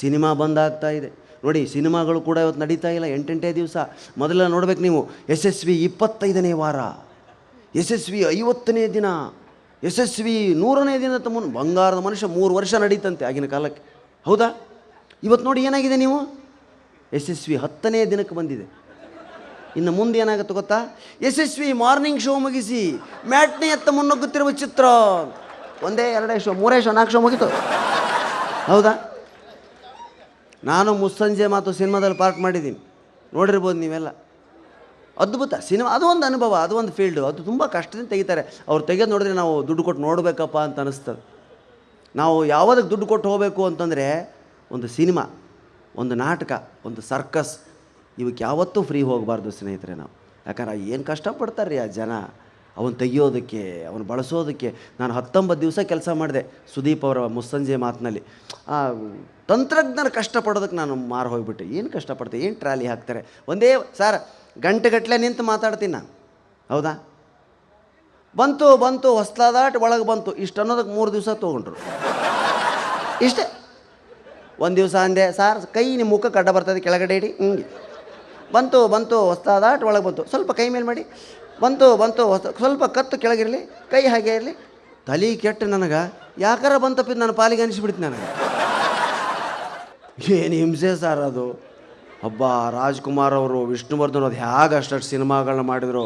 [0.00, 1.23] ಸಿನಿಮಾ ಬಂದಾಗ್ತಾ ಇದೆ.
[1.44, 3.06] ನೋಡಿ, ಸಿನಿಮಾಗಳು ಕೂಡ ಇವತ್ತು ನಡೀತಾ ಇಲ್ಲ.
[3.06, 3.76] ಎಂಟೆಂಟೇ ದಿವಸ.
[4.18, 5.08] ಮೊದಲೆಲ್ಲ ನೋಡ್ಬೇಕು ನೀವು.
[5.30, 6.76] ಯಶಸ್ವಿ ಇಪ್ಪತ್ತೈದನೇ ವಾರ.
[7.76, 9.04] ಯಶಸ್ವಿ ಐವತ್ತನೇ ದಿನ.
[9.84, 13.82] ಯಶಸ್ವಿ ನೂರನೇ ದಿನ ತಮ್ಮ ಬಂಗಾರದ ಮನುಷ್ಯ ಮೂರು ವರ್ಷ ನಡೀತಂತೆ ಆಗಿನ ಕಾಲಕ್ಕೆ.
[14.24, 14.60] ಹೌದಾ?
[15.22, 16.44] ಇವತ್ತು ನೋಡಿ ಏನಾಗಿದೆ ನೀವು?
[17.14, 18.84] ಯಶಸ್ವಿ ಹತ್ತನೇ ದಿನಕ್ಕೆ ಬಂದಿದೆ.
[19.76, 20.98] ಇನ್ನು ಮುಂದೆ ಏನಾಗುತ್ತೆ ಗೊತ್ತಾ?
[21.22, 24.84] ಯಶಸ್ವಿ ಮಾರ್ನಿಂಗ್ ಶೋ ಮುಗಿಸಿ ಮ್ಯಾಟ್ನಿ ಎತ್ತ ಮುನ್ನುಗ್ಗುತ್ತಿರುವ ಚಿತ್ರ.
[25.82, 27.46] ಒಂದೇ, ಎರಡೇ ಶೋ, ಮೂರೇ ಶೋ, ನಾಲ್ಕು ಶೋ ಮುಗಿತು.
[28.72, 29.13] ಹೌದಾ?
[30.64, 32.78] ನಾನು ಮುಸ್ಸಂಜೆ ಮಾತು ಸಿನಿಮಾದಲ್ಲಿ ಪಾರ್ಟ್ ಮಾಡಿದ್ದೀನಿ.
[33.34, 34.08] ನೋಡಿರ್ಬೋದು ನೀವೆಲ್ಲ.
[35.18, 38.42] ಅದ್ಭುತ ಸಿನಿಮಾ, ಅದು ಒಂದು ಅನುಭವ, ಅದು ಒಂದು ಫೀಲ್ಡು ಅದು ತುಂಬ ಕಷ್ಟದಿಂದ ತೆಗಿತಾರೆ.
[38.68, 41.20] ಅವ್ರು ತೆಗೆದು ನೋಡಿದ್ರೆ ನಾವು ದುಡ್ಡು ಕೊಟ್ಟು ನೋಡಬೇಕಪ್ಪ ಅಂತ ಅನ್ನಿಸ್ತದೆ
[42.16, 44.06] ನಾವು ಯಾವುದಕ್ಕೆ ದುಡ್ಡು ಕೊಟ್ಟು ಹೋಗಬೇಕು ಅಂತಂದರೆ
[44.70, 45.24] ಒಂದು ಸಿನಿಮಾ,
[45.96, 46.52] ಒಂದು ನಾಟಕ,
[46.84, 47.58] ಒಂದು ಸರ್ಕಸ್
[48.18, 50.10] ಇವಕ್ಕೆ ಯಾವತ್ತೂ ಫ್ರೀ ಹೋಗಬಾರ್ದು ಸ್ನೇಹಿತರೆ ನಾವು.
[50.46, 52.12] ಯಾಕಂದ್ರೆ ಏನು ಕಷ್ಟಪಡ್ತಾರೆ ರೀ ಆ ಜನ.
[52.76, 58.22] ಅವನು ತೆಗಿಯೋದಕ್ಕೆ, ಅವನು ಬಳಸೋದಕ್ಕೆ ನಾನು ಹತ್ತೊಂಬತ್ತು ದಿವಸ ಕೆಲಸ ಮಾಡಿದೆ ಸುದೀಪ್ ಅವರ ಮುಸ್ಸಂಜೆ ಮಾತಿನಲ್ಲಿ.
[58.68, 58.88] ಆ,
[59.48, 61.64] ತಂತ್ರಜ್ಞರ ಕಷ್ಟಪಡೋದಕ್ಕೆ ನಾನು ಮಾರು ಹೋಗಿಬಿಟ್ಟೆ.
[61.64, 63.24] ಏನು ಕಷ್ಟಪಡ್ತೆ ಏನು ಟ್ರಾಲಿ ಹಾಕ್ತಾರೆ?
[63.48, 64.28] ಒಂದೇ, ಸರ್
[64.62, 66.06] ಗಂಟೆಗಟ್ಟಲೆ ನಿಂತು ಮಾತಾಡ್ತೀನಿ ನಾನು.
[66.74, 67.08] ಹೌದಾ?
[68.36, 70.34] ಬಂತು ಬಂತು ಹೊಸ್ತಾದಾಟ್ ಒಳಗೆ ಬಂತು.
[70.34, 71.76] ಇಷ್ಟು ಅನ್ನೋದಕ್ಕೆ ಮೂರು ದಿವಸ ತೊಗೊಂಡ್ರು.
[73.22, 73.60] ಇಷ್ಟೇ.
[74.60, 77.64] ಒಂದು ದಿವಸ ಅಂದೆ, ಸಾರ್, ಕೈ ನಿಮ್ಮ ಮುಖ ಕಡ್ಡ ಬರ್ತದೆ, ಕೆಳಗಡೆ ಇಡಿ, ಹಿಂಗೆ.
[78.52, 80.24] ಬಂತು ಬಂತು ಹೊಸ್ತಾದಾಟ್ ಒಳಗೆ ಬಂತು.
[80.24, 81.06] ಸ್ವಲ್ಪ ಕೈ ಮೇಲೆ ಮಾಡಿ.
[81.62, 82.22] ಬಂತು ಬಂತು
[82.56, 84.52] ಸ್ವಲ್ಪ ಕತ್ತು ಕೆಳಗಿರಲಿ, ಕೈ ಹಾಗೆ ಇರಲಿ.
[85.06, 86.00] ತಲೆ ಕೆಟ್ಟು ನನಗೆ,
[86.38, 88.28] ಯಾಕಾರ ಬಂತಪ್ಪ ನನ್ನ ಪಾಲಿಗೆ ಅನಿಸ್ಬಿಡ್ತು ನನಗೆ?
[90.34, 91.46] ಏನು ಹಿಂಸೆ ಸರ್ ಅದು?
[92.24, 96.04] ಒಬ್ಬ ರಾಜ್ಕುಮಾರ್ ಅವರು, ವಿಷ್ಣುವರ್ಧನ್ ಅದು ಹೇಗೆ ಅಷ್ಟು ಸಿನಿಮಾಗಳನ್ನ ಮಾಡಿದ್ರು?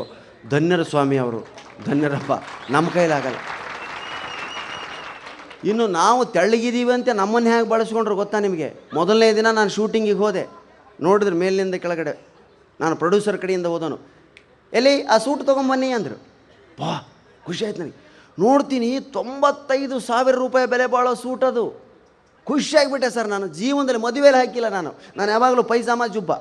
[0.51, 1.47] ಧನ್ಯರ ಸ್ವಾಮಿ ಅವರು.
[1.87, 2.33] ಧನ್ಯರಪ್ಪ
[2.71, 3.37] ನಮ್ಮ ಕೈಲಾಗಲ್ಲ
[5.65, 8.75] ಇನ್ನು ನಾವು ತೆಳ್ಳಗಿದ್ದೀವಿ ಅಂತ ನಮ್ಮನ್ನು ಹೇಗೆ ಬಳಸ್ಕೊಂಡ್ರು ಗೊತ್ತಾ ನಿಮಗೆ?
[8.95, 10.47] ಮೊದಲನೇ ದಿನ ನಾನು ಶೂಟಿಂಗಿಗೆ ಹೋದೆ.
[11.01, 12.27] ನೋಡಿದ್ರೆ ಮೇಲಿನಿಂದ ಕೆಳಗಡೆ.
[12.81, 14.18] ನಾನು ಪ್ರೊಡ್ಯೂಸರ್ ಕಡೆಯಿಂದ ಹೋದನು
[14.73, 16.15] ಎಲ್ಲಿ ಆ ಸೂಟ್ ತೊಗೊಂಬನ್ನಿ ಅಂದರು.
[16.81, 17.09] ಬಾ,
[17.47, 18.09] ಖುಷಿ ಆಯ್ತು ನನಗೆ.
[18.39, 21.89] ನೋಡ್ತೀನಿ ತೊಂಬತ್ತೈದು ಸಾವಿರ ರೂಪಾಯಿ ಬೆಲೆ ಬಾಳೋ ಸೂಟ್ ಅದು.
[22.45, 23.47] ಖುಷಿಯಾಗಿಬಿಟ್ಟೆ ಸರ್ ನಾನು.
[23.47, 24.95] ಜೀವನದಲ್ಲಿ ಮದುವೆಯಲ್ಲಿ ಹಾಕಿಲ್ಲ ನಾನು.
[25.17, 26.35] ನಾನು ಯಾವಾಗಲೂ ಪೈಜಾಮ ಜುಬ್ಬ.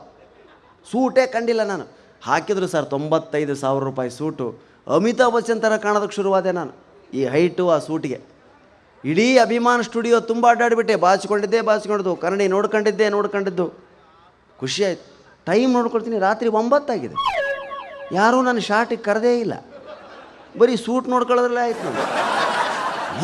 [0.92, 1.86] ಸೂಟೇ ಕಂಡಿಲ್ಲ ನಾನು.
[2.24, 4.56] ಹಾಕಿದ್ರು ಸರ್ ತೊಂಬತ್ತೈದು ಸಾವಿರ ರೂಪಾಯಿ ಸೂಟು.
[4.88, 6.72] ಅಮಿತಾಬ್ ಬಚ್ಚನ್ ಥರ ಕಾಣೋದಕ್ಕೆ ಶುರುವಾದೆ ನಾನು.
[7.14, 8.22] ಈ ಹೈಟು ಆ ಸೂಟಿಗೆ.
[9.06, 10.96] ಇಡೀ ಅಭಿಮಾನ್ ಸ್ಟುಡಿಯೋ ತುಂಬ ಅಡ್ಡಾಡಿಬಿಟ್ಟೆ.
[10.96, 12.16] ಬಾಚಿಕೊಂಡಿದ್ದೆ, ಬಾಚಿಕೊಂಡಿದ್ದು.
[12.16, 13.74] ಕನ್ನಡಿ ನೋಡ್ಕೊಂಡಿದ್ದೆ, ನೋಡ್ಕೊಂಡಿದ್ದು.
[14.60, 15.18] ಖುಷಿ ಆಯ್ತು.
[15.46, 16.20] ಟೈಮ್ ನೋಡ್ಕೊಳ್ತೀನಿ.
[16.20, 17.37] ರಾತ್ರಿ ಒಂಬತ್ತಾಗಿದೆ.
[18.20, 19.54] ಯಾರೂ ನನ್ನ ಶಾರ್ಟಿಗೆ ಕರೆದೇ ಇಲ್ಲ.
[20.60, 22.04] ಬರೀ ಸೂಟ್ ನೋಡ್ಕೊಳ್ಳೋದ್ರಲ್ಲೇ ಆಯ್ತು ನಾನು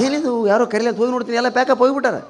[0.06, 2.22] ಏನಿದು, ಯಾರೋ ಕರೀಲಿ ಅಂತ ಹೋಗಿ ನೋಡ್ತೀನಿ, ಎಲ್ಲ ಪ್ಯಾಕಪ್ ಹೋಗಿಬಿಟ್ಟಾರೆ.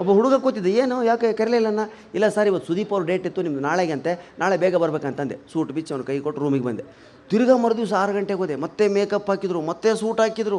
[0.00, 1.82] ಒಬ್ಬ ಹುಡುಗ ಕೂತಿದ್ದೆ, ಏನು, ಯಾಕೆ ಕರೀಲಿಲ್ಲ ಅಣ್ಣ?
[2.16, 5.36] ಇಲ್ಲ ಸರ್ ಇವತ್ತು ಸುದೀಪ್ ಅವ್ರ ಡೇಟ್ ಇತ್ತು, ನಿಮ್ದು ನಾಳೆಗೆ ಅಂತೆ, ನಾಳೆ ಬೇಗ ಬರ್ಬೇಕಂತಂದೆ.
[5.52, 6.84] ಸೂಟ್ ಬಿಚ್ಚಿ ಅವ್ನು ಕೈ ಕೊಟ್ಟು ರೂಮಿಗೆ ಬಂದೆ.
[7.30, 10.58] ತಿರ್ಗಾ ಮರು ದಿವಸ ಆರು ಗಂಟೆಗೆ ಹೋದೆ, ಮತ್ತೆ ಮೇಕಪ್ ಹಾಕಿದ್ರು, ಮತ್ತೆ ಸೂಟ್ ಹಾಕಿದ್ರು.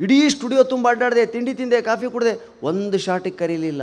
[0.00, 2.34] ಇಡೀ ಸ್ಟುಡಿಯೋ ತುಂಬ ಅಡ್ಡಾಡಿದೆ, ತಿಂಡಿ ತಿಂದೆ, ಕಾಫಿ ಕುಡಿದೆ,
[2.70, 3.82] ಒಂದು ಶಾರ್ಟಿಗೆ ಕರೀಲಿಲ್ಲ.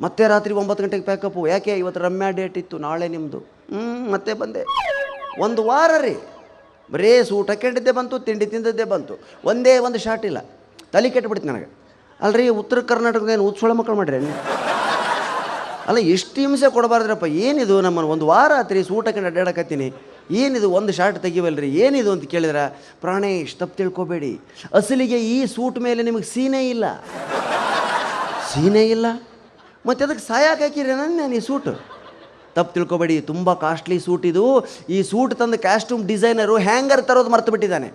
[0.00, 3.40] ಮತ್ತೆ ರಾತ್ರಿ ಒಂಬತ್ತು ಗಂಟೆಗೆ ಪ್ಯಾಕಪ್ಪು ಯಾಕೆ ಇವತ್ತು ರಮ್ಯಾ ಡೇಟ್ ಇತ್ತು, ನಾಳೆ ನಿಮ್ಮದು
[3.72, 4.62] ಹ್ಞೂ ಮತ್ತೆ ಬಂದೆ.
[5.38, 6.16] ಒಂದು ವಾರ ರೀ.
[6.92, 9.20] ಬರೇ ಸೂಟ್ ಹಾಕೊಂಡಿದ್ದೆ ಬಂತು, ತಿಂಡಿ ತಿಂದದ್ದೇ ಬಂತು.
[9.44, 10.38] ಒಂದೇ ಒಂದು ಶಾರ್ಟ್ ಇಲ್ಲ.
[10.92, 11.72] ತಲೆ ಕೆಟ್ಬಿಡ್ತು ನನಗೆ.
[12.20, 14.16] ಅಲ್ರಿ, ಉತ್ತರ ಕರ್ನಾಟಕದ ಏನು ಉತ್ಸವ ಮಕ್ಕಳು ಮಾಡ್ರಿ
[15.88, 18.10] ಅಲ್ಲ ಎಷ್ಟು ಹಿಂಸೆ ಕೊಡಬಾರ್ದ್ರಪ್ಪ, ಏನಿದು ನಮ್ಮನ್ನು?
[18.10, 19.92] ಒಂದು ವಾರ ಆತ್ರಿ ಹಾಕೊಂಡು ಅಡ್ಡಾಡಕತ್ತೀನಿ.
[20.30, 24.40] ಏನಿದು ಒಂದು ಶಾರ್ಟ್ ತೆಗಿವಲ್ರಿ ಏನಿದು ಅಂತ ಕೇಳಿದ್ರೆ ಪ್ರಾಣೇಶ್ ತಪ್ಪು ತಿಳ್ಕೊಬೇಡಿ.
[24.74, 26.84] ಅಸಲಿಗೆ ಈ ಸೂಟ್ ಮೇಲೆ ನಿಮಗೆ ಸೀನೇ ಇಲ್ಲ.
[28.52, 29.06] ಸೀನೇ ಇಲ್ಲ.
[29.86, 31.91] ಮತ್ತೆ ಅದಕ್ಕೆ ಸಾಯಕ್ಕೆ ಹಾಕಿರಿ ನಾನು ಈ ಸೂಟ್.
[32.56, 34.44] ತಪ್ಪು ತಿಳ್ಕೊಬೇಡಿ, ತುಂಬ ಕಾಸ್ಟ್ಲಿ ಸೂಟ್ ಇದು.
[34.94, 37.88] ಈ ಸೂಟ್ ತಂದ ಕ್ಯಾಸ್ಟ್ಯೂಮ್ ಡಿಸೈನರು ಹ್ಯಾಂಗರ್ ತರೋದು ಮರ್ತು ಬಿಟ್ಟಿದ್ದಾನೆ.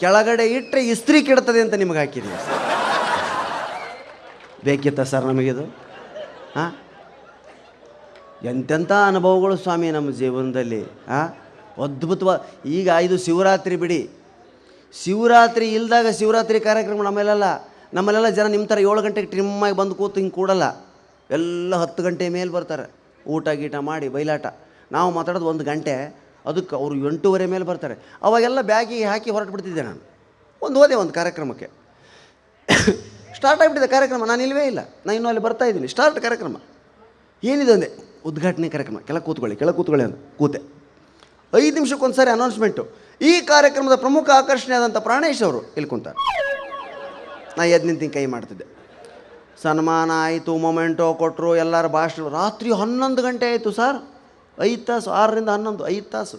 [0.00, 2.32] ಕೆಳಗಡೆ ಇಟ್ಟರೆ ಇಸ್ತ್ರಿ ಕೆಡ್ತದೆ ಅಂತ ನಿಮಗೆ ಹಾಕಿದೆ
[4.64, 5.64] ಬೇಕಿತ್ತ ಸರ್ ನಮಗಿದು?
[6.56, 6.72] ಹಾಂ?
[8.50, 11.28] ಎಂತೆಂಥ ಅನುಭವಗಳು ಸ್ವಾಮಿ ನಮ್ಮ ಜೀವನದಲ್ಲಿ, ಹಾಂ?
[11.84, 12.30] ಅದ್ಭುತವ
[12.78, 14.00] ಈಗ ಇದು ಶಿವರಾತ್ರಿ ಬಿಡಿ.
[14.94, 17.44] ಶಿವರಾತ್ರಿ ಇಲ್ದಾಗ ಶಿವರಾತ್ರಿ ಕಾರ್ಯಕ್ರಮ ನಮ್ಮಲ್ಲೆಲ್ಲ
[17.94, 20.64] ನಮ್ಮಲ್ಲೆಲ್ಲ ಜನ ನಿಮ್ಮ ಥರ ಏಳು ಗಂಟೆಗೆ ಟ್ರಿಮ್ಮಾಗಿ ಬಂದು ಕೂತು ಹಿಂಗೆ ಕೂಡಲ್ಲ.
[21.36, 22.86] ಎಲ್ಲ ಹತ್ತು ಗಂಟೆ ಮೇಲೆ ಬರ್ತಾರೆ.
[23.26, 24.46] ಊಟ ಗೀಟ ಮಾಡಿ ಬಯಲಾಟ
[24.92, 25.94] ನಾವು ಮಾತಾಡೋದು ಒಂದು ಗಂಟೆ,
[26.46, 27.94] ಅದಕ್ಕೆ ಅವರು ಎಂಟೂವರೆ ಮೇಲೆ ಬರ್ತಾರೆ.
[28.22, 30.00] ಅವಾಗೆಲ್ಲ ಬ್ಯಾಗಿಗೆ ಹಾಕಿ ಹೊರಟು ಬಿಡ್ತಿದ್ದೆ ನಾನು.
[30.62, 31.68] ಒಂದು ಹೋದೆ ಒಂದು ಕಾರ್ಯಕ್ರಮಕ್ಕೆ.
[33.36, 34.80] ಸ್ಟಾರ್ಟ್ ಆಗಿಬಿಟ್ಟಿದೆ ಕಾರ್ಯಕ್ರಮ, ನಾನು ಇಲ್ಲವೇ ಇಲ್ಲ.
[35.06, 35.88] ನಾನು ಇನ್ನೂ ಅಲ್ಲಿ ಬರ್ತಾ ಇದ್ದೀನಿ.
[35.88, 36.56] ಸ್ಟಾರ್ಟ್ ಕಾರ್ಯಕ್ರಮ.
[37.44, 37.88] ಏನಿದೆ ಒಂದೇ
[38.26, 38.98] ಉದ್ಘಾಟನೆ ಕಾರ್ಯಕ್ರಮ.
[38.98, 40.58] ಕೆಳ ಕೂತ್ಕೊಳ್ಳಿ ಕೆಳ ಕೂತ್ಕೊಳ್ಳಿ ಅಂತ ಕೂತೆ.
[41.58, 42.88] ಐದು ನಿಮಿಷಕ್ಕೊಂದು ಸಾರಿ ಅನೌನ್ಸ್ಮೆಂಟು
[43.20, 45.90] ಈ ಕಾರ್ಯಕ್ರಮದ ಪ್ರಮುಖ ಆಕರ್ಷಣೆ ಆದಂಥ ಪ್ರಾಣೇಶ್ ಅವರು ಇಲ್ಲಿ
[47.58, 48.71] ನಾ ನಿಂತಿನ ಕೈ ಮಾಡ್ತಿದ್ದೆ.
[49.62, 53.98] ಸನ್ಮಾನ ಆಯಿತು ಮೊಮೆಂಟೋ ಕೊಟ್ಟರು ಎಲ್ಲರ ಭಾಷಣ ರಾತ್ರಿ ಹನ್ನೊಂದು ಗಂಟೆ ಆಯಿತು ಸರ್.
[54.58, 56.38] ಐದು ತಾಸು, ಆರರಿಂದ ಹನ್ನೊಂದು, ಐದು ತಾಸು.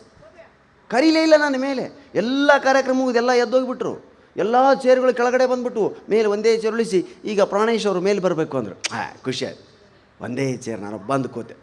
[0.89, 2.11] ಕರೀಲೇ ಇಲ್ಲ ನನ್ನ ಮೇಲೆ.
[2.15, 3.93] ಎಲ್ಲ ಕಾರ್ಯಕ್ರಮ ಮುಗಿದೆಲ್ಲ ಎದ್ದೋಗ್ಬಿಟ್ರು.
[4.37, 8.75] ಎಲ್ಲ ಚೇರ್ಗಳು ಕೆಳಗಡೆ ಬಂದ್ಬಿಟ್ಟು ಮೇಲೆ ಒಂದೇ ಚೇರ್ ಉಳಿಸಿ, ಈಗ ಪ್ರಾಣೇಶ್ ಅವರು ಮೇಲೆ ಬರಬೇಕು ಅಂದರು.
[8.91, 9.63] ಹಾಂ, ಖುಷಿ ಆಯ್ತು.
[10.23, 11.55] ಒಂದೇ ಚೇರ್, ನಾನು ಬಂದು ಕೂತೆ.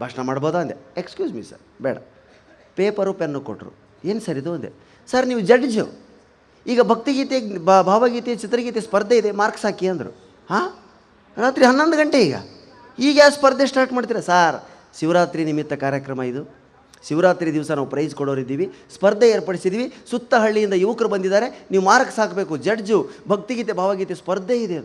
[0.00, 0.76] ಭಾಷಣ ಮಾಡ್ಬೋದಾ ಅಂದೆ.
[0.96, 1.96] ಎಕ್ಸ್ಕ್ಯೂಸ್ ಮೀ ಸರ್ ಬೇಡ.
[2.76, 3.72] ಪೇಪರು ಪೆನ್ನು ಕೊಟ್ಟರು
[4.04, 4.70] ಏನು ಸರ್ ಇದು ಅಂದೆ.
[5.10, 5.86] ಸರ್ ನೀವು ಜಡ್ಜು
[6.66, 10.10] ಈಗ ಭಕ್ತಿಗೀತೆ ಭಾವಗೀತೆ, ಚಿತ್ರಗೀತೆ ಸ್ಪರ್ಧೆ ಇದೆ ಮಾರ್ಕ್ಸ್ ಹಾಕಿ ಅಂದರು.
[10.50, 10.81] ಹಾಂ?
[11.36, 12.36] ರಾತ್ರಿ ಹನ್ನೊಂದು ಗಂಟೆ ಈಗ.
[12.98, 14.20] ಈಗ ಯಾವ ಸ್ಪರ್ಧೆ ಸ್ಟಾರ್ಟ್ ಮಾಡ್ತೀರಾ?
[14.20, 14.56] ಸಾರ್,
[14.98, 16.42] ಶಿವರಾತ್ರಿ ನಿಮಿತ್ತ ಕಾರ್ಯಕ್ರಮ ಇದು.
[17.08, 23.10] ಶಿವರಾತ್ರಿ ದಿವಸ ನಾವು ಪ್ರೈಸ್ ಕೊಡೋರಿದ್ದೀವಿ, ಸ್ಪರ್ಧೆ ಏರ್ಪಡಿಸಿದ್ದೀವಿ, ಸುತ್ತ ಹಳ್ಳಿಯಿಂದ ಯುವಕರು ಬಂದಿದ್ದಾರೆ, ನೀವು ಮಾರ್ಕ್ಸ್ ಸಾಕಬೇಕು, ಜಡ್ಜು,
[23.28, 24.78] ಭಕ್ತಿಗೀತೆ, ಭಾವಗೀತೆ ಸ್ಪರ್ಧೆ ಇದೆ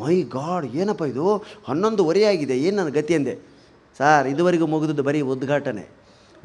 [0.00, 1.26] ಮೈ ಗಾಡ್ ಏನಪ್ಪ ಇದು?
[1.68, 3.34] ಹನ್ನೊಂದುವರೆ ಆಗಿದೆ, ಏನು ನನ್ನ ಗತಿ ಅಂದೆ?
[3.98, 5.84] ಸಾರ್, ಇದುವರೆಗೂ ಮುಗಿದದ್ದು ಬರೀ ಉದ್ಘಾಟನೆ.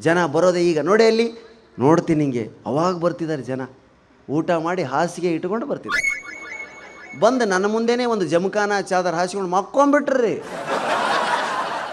[0.00, 1.26] ಜನ ಬರೋದೇ ಈಗ ನೋಡಿ ಅಲ್ಲಿ.
[1.78, 3.62] ನೋಡ್ತೀನಿ ಹಿಂಗೆ ಅವಾಗ ಬರ್ತಿದ್ದಾರೆ ಜನ.
[4.30, 6.21] ಊಟ ಮಾಡಿ ಹಾಸಿಗೆ ಇಟ್ಕೊಂಡು ಬರ್ತಿದ್ದಾರೆ.
[7.20, 10.42] ಬಂದು ನನ್ನ ಮುಂದೆನೇ ಒಂದು ಜಮಖಾನ, ಚಾದರ್ ಹಾಸಿಕೊಂಡು ಮಕ್ಕೊಂಬಿಟ್ರಿ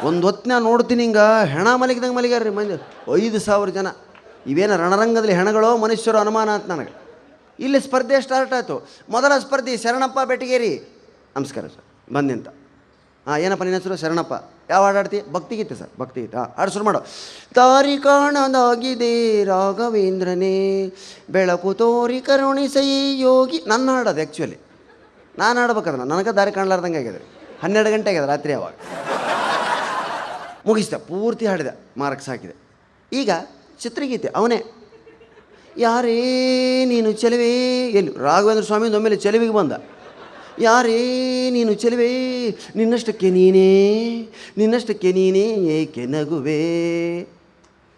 [0.04, 2.78] ಒಂದು ಹೊತ್ತಿನ ನೋಡ್ತೀನಿ ಹಿಂಗೆ, ಹೆಣ ಮಲಗಿದಂಗೆ ಮಲಗ್ಯಾರ್ರಿ ಮಂಜು.
[3.16, 3.88] ಐದು ಸಾವಿರ ಜನ.
[4.48, 6.94] ಇವೇನು ರಣರಂಗದಲ್ಲಿ ಹೆಣಗಳೋ ಮನುಷ್ಯರು ಅನುಮಾನ ಅಂತ ನನಗೆ.
[7.60, 8.90] ಇಲ್ಲಿ ಸ್ಪರ್ಧೆ ಸ್ಟಾರ್ಟ್ ಆಯಿತು.
[9.10, 11.04] ಮೊದಲ ಸ್ಪರ್ಧಿ ಶರಣಪ್ಪ ಬೆಟಗೇರಿ
[11.36, 12.48] ನಮಸ್ಕಾರ ಸರ್ ಬಂದಿಂತ
[13.28, 13.96] ಹಾಂ, ಏನಪ್ಪ ನಿನ್ನ ಹೆಸರು?
[13.96, 14.34] ಶರಣಪ್ಪ.
[14.70, 15.18] ಯಾವ ಹಾಡಾಡ್ತಿ?
[15.20, 16.38] ಭಕ್ತಿ ಭಕ್ತಿಗೀತೆ ಸರ್, ಭಕ್ತಿಗೀತೆ.
[16.38, 17.00] ಹಾಂ, ಹಾಡು ಶುರು ಮಾಡು.
[17.56, 20.94] ತಾರಿ ಕಾಣದಾಗಿದೆ ರಾಘವೇಂದ್ರನೇ,
[21.30, 23.64] ಬೆಳಕು ತೋರಿ ಕರುಣಿಸೈ ಯೋಗಿ.
[23.68, 24.69] ನನ್ನ ಹಾಡೋದು ಆ್ಯಕ್ಚುಲಿ
[25.38, 27.22] ನಾನು ಆಡ್ಬೇಕಾದ್ರೆ ನನಗೆ ದಾರಿ ಕಾಣಲಾರ್ದಂಗೆ ಆಗಿದೆ
[27.64, 28.74] ಹನ್ನೆರಡು ಗಂಟೆ ಆಗಿದೆ ರಾತ್ರಿ ಅವಾಗ.
[30.66, 32.56] ಮುಗಿಸ್ದೆ, ಪೂರ್ತಿ ಹಾಡಿದೆ ಮಾರ್ಕ್ಸ್ ಹಾಕಿದೆ.
[33.14, 33.30] ಈಗ
[33.80, 34.64] ಚಿತ್ರಗೀತೆ, ಅವನೇ.
[35.78, 37.52] ಯಾರೇ ನೀನು ಚೆಲುವೆ,
[37.92, 38.12] ಎಲ್ಲಿ?
[38.18, 39.72] ರಾಘವೇಂದ್ರ ಸ್ವಾಮಿ ಒಮ್ಮೆಲೆ ಚೆಲುವಿಗೆ ಬಂದ.
[40.60, 43.70] ಯಾರೇ ನೀನು ಚೆಲುವೆ, ನಿನ್ನಷ್ಟಕ್ಕೆ ನೀನೇ
[44.58, 46.60] ನಿನ್ನಷ್ಟಕ್ಕೆ ನೀನೇ ಏಕೆ ನಗುವೆ?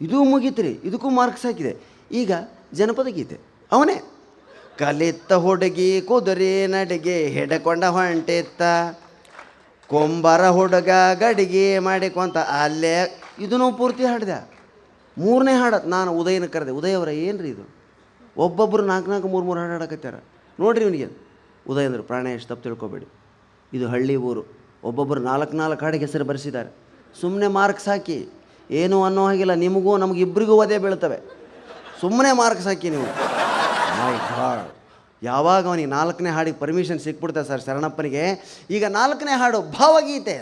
[0.02, 0.18] ಇದು
[0.62, 1.78] ರೀ ಇದಕ್ಕೂ ಮಾರ್ಕ್ಸ್ ಹಾಕಿದೆ.
[2.12, 2.32] ಈಗ
[2.74, 3.40] ಜನಪದ ಗೀತೆ,
[3.72, 4.11] ಅವನೇ.
[4.78, 8.62] ಕಲಿತ ಹುಡುಗಿ ಕುದುರೆ ನಡಿಗೆ ಹೆಡೆಕೊಂಡ ಹೊಂಟಿತ್ತ.
[9.88, 14.52] ಕೊಂಬರ ಹುಡುಗ ಗಡಿಗೆ ಮಾಡಿಕೊಂತ ಅಲ್ಲೇ ಇದನ್ನು ಪೂರ್ತಿ ಹಾಡಿದೆ.
[15.18, 16.72] ಮೂರನೇ ಹಾಡ ನಾನು ಉದಯನ ಕರೆದೆ.
[16.72, 17.76] ಉದಯ ಅವರ ರೀ ಇದು?
[18.38, 20.16] ಒಬ್ಬೊಬ್ಬರು ನಾಲ್ಕು ನಾಲ್ಕು ಮೂರು ಮೂರು ಹಾಡು ಹಾಡಕತ್ತಾರ
[20.60, 21.08] ನೋಡ್ರಿ ಇವನಿಗೆ.
[21.70, 23.08] ಉದಯಂದ್ರು ಪ್ರಾಣೇಶ್ ತಪ್ಪು ತಿಳ್ಕೊಬೇಡಿ.
[23.74, 24.44] ಇದು ಹಳ್ಳಿ ಊರು.
[24.84, 26.76] ಒಬ್ಬೊಬ್ಬರು ನಾಲ್ಕು ನಾಲ್ಕು ಹಾಡಿಗೆ ಹೆಸರು ಬರೆಸಿದ್ದಾರೆ.
[27.22, 28.30] ಸುಮ್ಮನೆ ಮಾರ್ಕ್ಸ್ ಹಾಕಿ.
[28.72, 29.54] ಏನು ಅನ್ನೋ ಹಾಗಿಲ್ಲ.
[29.54, 31.18] ನಿಮಗೂ ನಮಗಿಬ್ಬರಿಗೂ ಒದೆ ಬೀಳ್ತವೆ.
[32.02, 33.06] ಸುಮ್ಮನೆ ಮಾರ್ಕ್ಸ್ ಹಾಕಿ ನೀವು.
[34.02, 34.70] ಮೈ ಗಾಡ್
[35.22, 38.24] ಯಾವಾಗ ಅವನಿಗೆ ನಾಲ್ಕನೇ ಹಾಡಿಗೆ ಪರ್ಮಿಷನ್ ಸಿಕ್ಬಿಡ್ತಾ ಸರ್ ಶರಣಪ್ಪನಿಗೆ?
[38.76, 40.36] ಈಗ ನಾಲ್ಕನೇ ಹಾಡು ಭಾವಗೀತೆ.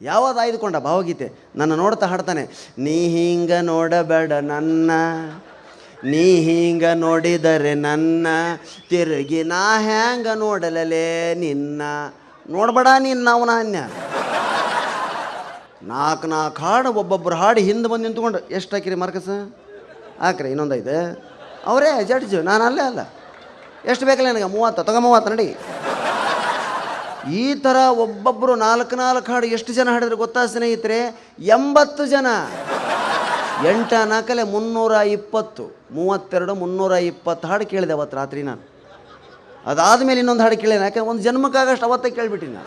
[0.00, 1.26] ಯಾವಾಗ ಆಯ್ದುಕೊಂಡ ಭಾವಗೀತೆ?
[1.58, 2.44] ನನ್ನ ನೋಡ್ತಾ ಹಾಡ್ತಾನೆ,
[2.84, 4.90] ನೀ ಹಿಂಗ ನೋಡಬೇಡ ನನ್ನ.
[6.12, 8.26] ನೀ ಹಿಂಗ ನೋಡಿದರೆ ನನ್ನ.
[8.90, 11.08] ತಿರುಗಿ ನಾ ಹ್ಯಾಂಗ ನೋಡಲಲೇ
[11.42, 11.82] ನಿನ್ನ.
[12.54, 13.82] ನೋಡ್ಬೇಡ ನಿನ್ನ ಅವನ ಅನ್ಯ.
[15.92, 19.32] ನಾಲ್ಕು ನಾಲ್ಕು ಹಾಡು ಒಬ್ಬೊಬ್ಬರು ಹಾಡು ಹಿಂದೆ ಬಂದು ನಿಂತ್ಕೊಂಡು ಎಷ್ಟು ಹಾಕಿರಿ ಮಾರ್ಕಸ್?
[20.24, 20.98] ಹಾಕ್ರಿ ಇನ್ನೊಂದು ಐತೆ
[21.66, 23.00] ಅವರೇ, ಜಡ್ಜು, ನಾನು ಅಲ್ಲೇ ಅಲ್ಲ.
[23.84, 24.44] ಎಷ್ಟು ಬೇಕಲ್ಲ ನನಗೆ?
[24.44, 24.84] ಮೂವತ್ತು?
[24.84, 25.56] ತಗೋ ಮೂವತ್ತು ನಡಿ.
[27.32, 31.26] ಈ ಥರ ಒಬ್ಬೊಬ್ಬರು ನಾಲ್ಕು ನಾಲ್ಕು ಹಾಡು ಎಷ್ಟು ಜನ ಹಾಡಿದ್ರೆ ಗೊತ್ತಾ ಸ್ನೇಹಿತರೆ?
[31.38, 32.26] ಎಂಬತ್ತು ಜನ.
[33.66, 35.76] ಎಂಟ ನಾಲ್ಕಲೆ ಮುನ್ನೂರ ಇಪ್ಪತ್ತು.
[35.90, 38.60] ಮೂವತ್ತೆರಡು, ಮುನ್ನೂರ ಇಪ್ಪತ್ತು ಹಾಡು ಕೇಳಿದೆ ಅವತ್ತು ರಾತ್ರಿ ನಾನು.
[39.66, 40.82] ಅದಾದಮೇಲೆ ಇನ್ನೊಂದು ಹಾಡು ಕೇಳಿದೆ.
[40.82, 41.00] ಯಾಕೆ?
[41.00, 42.66] ಒಂದು ಜನ್ಮಕ್ಕಾಗಷ್ಟು ಅವತ್ತೇ ಕೇಳಿಬಿಟ್ಟಿನಿ ನಾನು.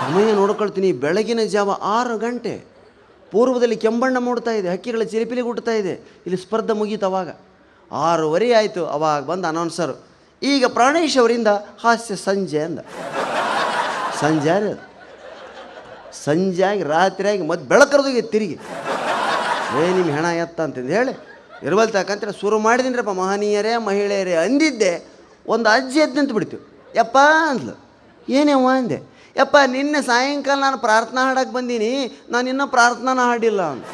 [0.00, 0.92] ಸಮಯ ನೋಡ್ಕೊಳ್ತೀನಿ.
[0.92, 2.64] ಬೆಳಗಿನ ಜಾವ ಆರು ಗಂಟೆ.
[3.30, 4.68] ಪೂರ್ವದಲ್ಲಿ ಕೆಂಬಣ್ಣ ಮೂಡ್ತಾ ಇದೆ.
[4.68, 5.92] ಹಕ್ಕಿಗಳ ಚಿಲಿಪಿಲಿ ಗುಡ್ತಾ ಇದೆ.
[6.26, 7.28] ಇಲ್ಲಿ ಸ್ಪರ್ಧೆ ಮುಗೀತು ಅವಾಗ.
[7.92, 10.04] ಆರೂವರೆ ಆಯಿತು, ಅವಾಗ ಬಂದು ಅನೌನ್ಸರು
[10.42, 11.46] ಈಗ ಪ್ರಾಣೇಶ್ ಅವರಿಂದ
[11.84, 12.78] ಹಾಸ್ಯ ಸಂಜೆ ಅಂದ.
[14.20, 14.90] ಸಂಜೆ
[16.24, 18.58] ಸಂಜೆ ಆಗಿ ರಾತ್ರಿ ಆಗಿ ಮತ್ತೆ ಬೆಳಕರದೋಗಿ ತಿರುಗಿ.
[19.78, 21.12] ಏ ನಿಮ್ಮ ಹೆಣ ಎತ್ತ ಅಂತಂದು ಹೇಳಿ.
[21.62, 25.10] ಇರ್ಬಲ್ ತಕ್ಕಂತ ಶುರು ಮಾಡಿದ್ದೀನಿರಪ್ಪ ಮಹನೀಯರೇ, ಮಹಿಳೆಯರೇ ಅಂದಿದ್ದೆ.
[25.46, 26.58] ಒಂದು ಅಜ್ಜಿ ಎದ್ದು ನಿಂತು ಬಿಡ್ತು.
[26.94, 27.74] ಯಪ್ಪ ಅಂದ್ಲು.
[28.28, 28.98] ಏನೇವ ಅಂದೆ.
[29.36, 33.84] ಯಪ್ಪ, ನಿನ್ನೆ ಸಾಯಂಕಾಲ ನಾನು ಪ್ರಾರ್ಥನಾ ಹಾಡಕ್ಕೆ ಬಂದೀನಿ ನಾನು ಇನ್ನೂ ಪ್ರಾರ್ಥನಾನ ಹಾಡಿಲ್ಲ ಅಂತ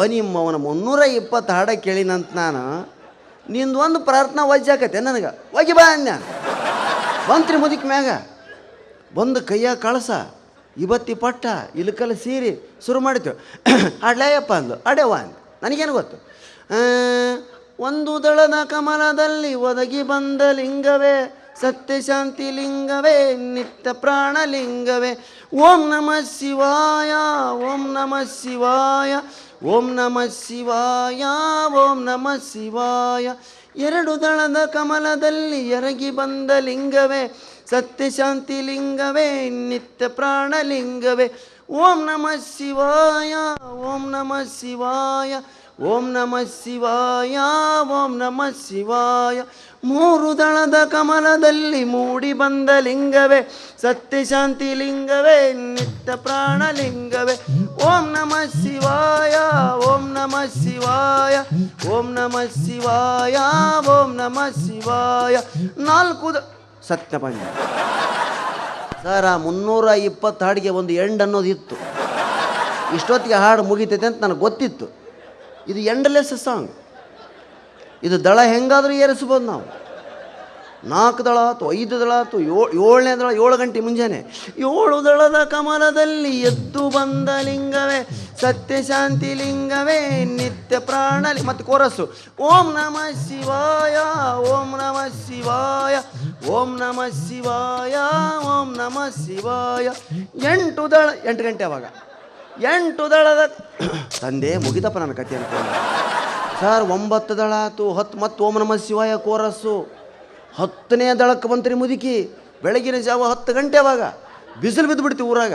[0.00, 2.92] ನಿಮ್ಮವನ ಮುನ್ನೂರ ಇಪ್ಪತ್ತು ಹಾಡ ಕೇಳಿನಂತ ನಾನು
[3.50, 5.56] ನಿಂದು ಒಂದು ಪ್ರಾರ್ಥನಾ ವಜ್ಜಾಕತೆ ನನಗೆ.
[5.56, 6.12] ಒಗಿ ಬಾ ಅನ್ಯ.
[7.28, 8.08] ಬಂತ್ರಿ ಮುದುಕಿ ಮ್ಯಾಗ.
[9.14, 10.10] ಬಂದು ಕೈಯಾಗ ಕಳಸ,
[10.76, 13.60] ಇವತ್ತಿ ಪಟ್ಟ, ಇಲಕಲ್ ಸೀರಿ ಶುರು ಮಾಡ್ತೇವೆ
[14.02, 14.82] ಹಾಡ್ಲೇಯಪ್ಪ ಅಂದ್ಲು.
[14.86, 16.16] ಅಡೆವ ಅಂದ ನನಗೇನು ಗೊತ್ತು?
[17.80, 25.26] ಒಂದು ದಳದ ಕಮಲದಲ್ಲಿ ಒದಗಿ ಬಂದ ಲಿಂಗವೇ, ಸತ್ಯ ಶಾಂತಿ ಲಿಂಗವೇ, ನಿತ್ಯ ಪ್ರಾಣ ಲಿಂಗವೇ.
[25.54, 27.12] ಓಂ ನಮಃ ಶಿವಾಯ,
[27.50, 29.14] ಓಂ ನಮಃ ಶಿವಾಯ.
[29.64, 31.24] ಓಂ ನಮಃ ಶಿವಾಯ,
[31.74, 33.32] ಓಂ ನಮಃ ಶಿವಾಯ.
[33.76, 41.34] ಎರಡು ದಳದ ಕಮಲದಲ್ಲಿ ಎರಗಿ ಬಂದ ಲಿಂಗವೇ, ಸತ್ಯ ಶಾಂತಿ ಲಿಂಗವೇ, ನಿತ್ಯ ಪ್ರಾಣ ಲಿಂಗವೇ.
[41.70, 43.34] ಓಂ ನಮಃ ಶಿವಾಯ,
[43.70, 45.40] ಓಂ ನಮಃ ಶಿವಾಯ.
[45.84, 47.38] ಓಂ ನಮಃ ಶಿವಾಯ,
[47.90, 49.42] ಓಂ ನಮಃ ಶಿವಾಯ.
[49.84, 53.50] ಮೂರು ದಳದ ಕಮಲದಲ್ಲಿ ಮೂಡಿ ಬಂದ ಲಿಂಗವೇ
[53.82, 57.34] ಸತ್ಯ ಶಾಂತಿ ಲಿಂಗವೇ, ನಿತ್ಯ ಪ್ರಾಣ ಲಿಂಗವೇ.
[57.84, 59.34] ಓಂ ನಮಃ ಶಿವಾಯ,
[59.86, 61.36] ಓಂ ನಮಃ ಶಿವಾಯ,
[61.88, 63.36] ಓಂ ನಮಃ ಶಿವಾಯ,
[63.90, 65.36] ಓಂ ನಮಃ ಶಿವಾಯ.
[65.78, 66.36] ನಾಲ್ಕು ದ
[66.88, 67.18] ಸತ್ಯ
[69.02, 71.76] ಸರ್ ಆ ಮುನ್ನೂರ ಇಪ್ಪತ್ತು ಹಾಡಿಗೆ ಒಂದು ಎಂಡ್ ಅನ್ನೋದು ಇತ್ತು.
[72.94, 74.86] ಇಷ್ಟೊತ್ತಿಗೆ ಹಾಡು ಮುಗಿತೈತೆ ಅಂತ ನನಗೆ ಗೊತ್ತಿತ್ತು.
[75.68, 76.70] ಇದು ಎಂಡ್ಲೆಸ್ ಸಾಂಗ್.
[78.02, 79.82] ಇದು ದಳ ಹೆಂಗಾದರೂ ಏರಿಸ್ಬೋದು ನಾವು.
[80.84, 84.48] ನಾಲ್ಕು ದಳ ಆಯ್ತು ಐದು ದಳ ಆಯ್ತು ಏಳು ಏಳನೇ ದಳ, ಏಳು ಗಂಟೆ ಮುಂಜಾನೆ.
[84.58, 88.08] ಏಳು ದಳದ ಕಮಲದಲ್ಲಿ ಎದ್ದು ಬಂದ ಲಿಂಗವೇ,
[88.40, 92.10] ಸತ್ಯ ಶಾಂತಿ ಲಿಂಗವೇ, ನಿತ್ಯ ಪ್ರಾಣ ಲಿ- ಮತ್ತು ಕೋರಸ್ಸು
[92.40, 93.96] ಓಂ ನಮಃ ಶಿವಾಯ,
[94.36, 95.98] ಓಂ ನಮಃ ಶಿವಾಯ,
[96.46, 97.96] ಓಂ ನಮಃ ಶಿವಾಯ,
[98.44, 99.90] ಓಂ ನಮಃ ಶಿವಾಯ.
[100.42, 101.84] ಎಂಟು ದಳ, ಎಂಟು ಗಂಟೆ ಅವಾಗ.
[102.62, 103.46] ಎಂಟು ದಳದ,
[104.20, 106.31] ತಂದೆ ಮುಗಿದಪ್ಪ ನನ್ನ ಕಥೆ ಅನ್ಕೊಂಡು
[106.62, 109.88] ಸರ್, ಒಂಬತ್ತು ದಳ ಆತು, ಹತ್ತು, ಮತ್ತು ಓಂ ನಮ ಶಿವಾಯ ಕೋರಸ್ಸು.
[110.54, 112.30] ಹತ್ತನೇ ದಳಕ್ಕೆ ಬಂತ್ರಿ ಮುದುಕಿ,
[112.62, 114.02] ಬೆಳಗಿನ ಜಾವ ಹತ್ತು ಗಂಟೆ ಅವಾಗ.
[114.60, 115.54] ಬಿಸಿಲು ಬಿದ್ದು ಬಿಡ್ತೀವಿ ಊರಾಗ.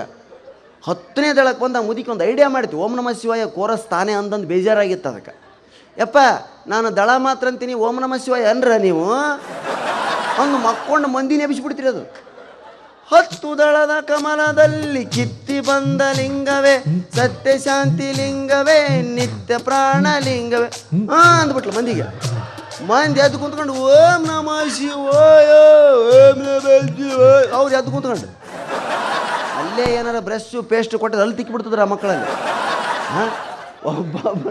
[0.87, 5.33] ಹತ್ತನೇ ದಳಕ್ಕೆ ಬಂದ ಮುದುಕಿ ಒಂದು ಐಡಿಯಾ ಮಾಡ್ತೀವಿ ಓಂ ನಮ ಶಿವಾಯ ಕೋರಸ್ ತಾನೇ ಅಂದಂದು ಬೇಜಾರಾಗಿತ್ತು ಅದಕ್ಕೆ.
[5.97, 6.17] ಯಪ್ಪ,
[6.67, 9.05] ನಾನು ದಳ ಮಾತ್ರ ಅಂತೀನಿ, ಓಂ ನಮ ಶಿವಾಯ ಅನ್ರ ನೀವು?
[10.41, 12.26] ಒಂದು ಮಕ್ಕೊಂಡು ಮಂದಿನೇ ಎಬ್ಬಿಸ್ಬಿಡ್ತೀರಿ ಅದು.
[13.11, 16.73] ಹತ್ತು ದಳದ ಕಮಲದಲ್ಲಿ ಕಿತ್ತಿ ಬಂದ ಲಿಂಗವೇ,
[17.15, 20.67] ಸತ್ಯ ಶಾಂತಿ ಲಿಂಗವೇ, ನಿತ್ಯ ಪ್ರಾಣ ಲಿಂಗವೇ.
[21.39, 22.05] ಅಂದ್ಬಿಟ್ಲು ಮಂದಿಗೆ.
[22.87, 25.47] ಮಂದಿ ಎದ್ದು ಕುಂತ್ಕೊಂಡು, ಓಂ ನಮ ಶಿವಾಯ,
[26.15, 26.41] ಓಂ
[27.57, 28.27] ಅವ್ರು ಎದ್ದು ಕುಂತ್ಕೊಂಡು.
[29.59, 32.27] ಅಲ್ಲೇ ಏನಾರ ಬ್ರಷ್, ಪೇಸ್ಟ್ ಕೊಟ್ಟರೆ ಅಲ್ಲಿ ತಿಕ್ಕಿ ಬಿಡ್ತದ್ರ ಆ ಮಕ್ಕಳಲ್ಲಿ.
[33.13, 33.29] ಹಾಂ
[33.85, 34.47] ಒಬ್ಬೊಬ್ಬ,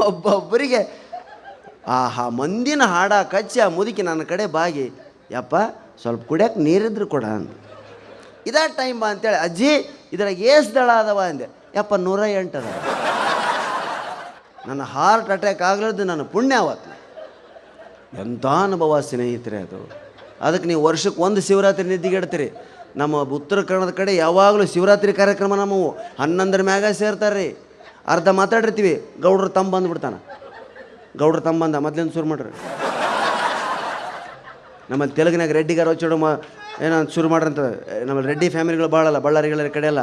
[0.00, 0.82] ಒಬ್ಬೊಬ್ಬರಿಗೆ,
[1.86, 4.86] ಆಹಾ, ಮಂದಿನ ಹಾಡ ಕಚ್ಚಿ ಆ ಮುದುಕಿ ನನ್ನ ಕಡೆ ಬಾಗಿ,
[5.30, 5.56] ಯಪ್ಪ,
[6.02, 7.50] ಸ್ವಲ್ಪ ಕುಡಿಯಕ್ಕೆ ನೀರಿದ್ರು ಕೊಡ ಅಂತ
[8.48, 9.72] ಇದೇ ಟೈಮ್ ಬಾ ಅಂತೇಳಿ, ಅಜ್ಜಿ,
[10.14, 11.46] ಇದ್ರಾಗ ಏಸ್ ದಳ ಅದಾವ ಅಂದೆ.
[11.78, 12.60] ಯಪ್ಪ, ನೂರ ಎಂಟು
[14.68, 16.90] ನನ್ನ ಹಾರ್ಟ್ ಅಟ್ಯಾಕ್ ಆಗ್ಲದ್ದು ನನ್ನ ಪುಣ್ಯ ಅವತ್ತು
[18.22, 19.78] ಎಂಥ ಅನುಭವ ಸ್ನೇಹಿತರೆ ಅದು.
[20.46, 22.48] ಅದಕ್ಕೆ ನೀವು ವರ್ಷಕ್ಕೆ ಒಂದು ಶಿವರಾತ್ರಿ ನಿದ್ದೆಗೆಡ್ತೀರಿ
[23.00, 25.88] ನಮ್ಮ ಉತ್ತರ ಕನ್ನಡದ ಕಡೆ ಯಾವಾಗಲೂ ಶಿವರಾತ್ರಿ ಕಾರ್ಯಕ್ರಮ ನಮ್ಮವು
[26.22, 27.48] ಹನ್ನೊಂದರ ಮ್ಯಾಗ ಸೇರ್ತಾರೆ ರೀ
[28.14, 30.18] ಅರ್ಧ ಮಾತಾಡಿರ್ತೀವಿ, ಗೌಡ್ರು ತಮ್ಮ ಬಂದ್ಬಿಡ್ತಾನೆ
[31.20, 32.52] ಗೌಡ್ರು ತಮ್ಮ ಬಂದ, ಮೊದ್ಲಿಂದ ಶುರು ಮಾಡ್ರಿ.
[34.90, 36.30] ನಮ್ಮಲ್ಲಿ ತೆಲುಗಿನಾಗ ರೆಡ್ಡಿಗಾರ ಮ
[36.84, 37.60] ಏನೋ ಶುರು ಮಾಡ್ರಂತ
[38.08, 40.02] ನಮ್ಮಲ್ಲಿ ರೆಡ್ಡಿ ಫ್ಯಾಮಿಲಿಗಳು ಭಾಳಲ್ಲ ಬಳ್ಳಾರಿಗಳ ಕಡೆ ಎಲ್ಲ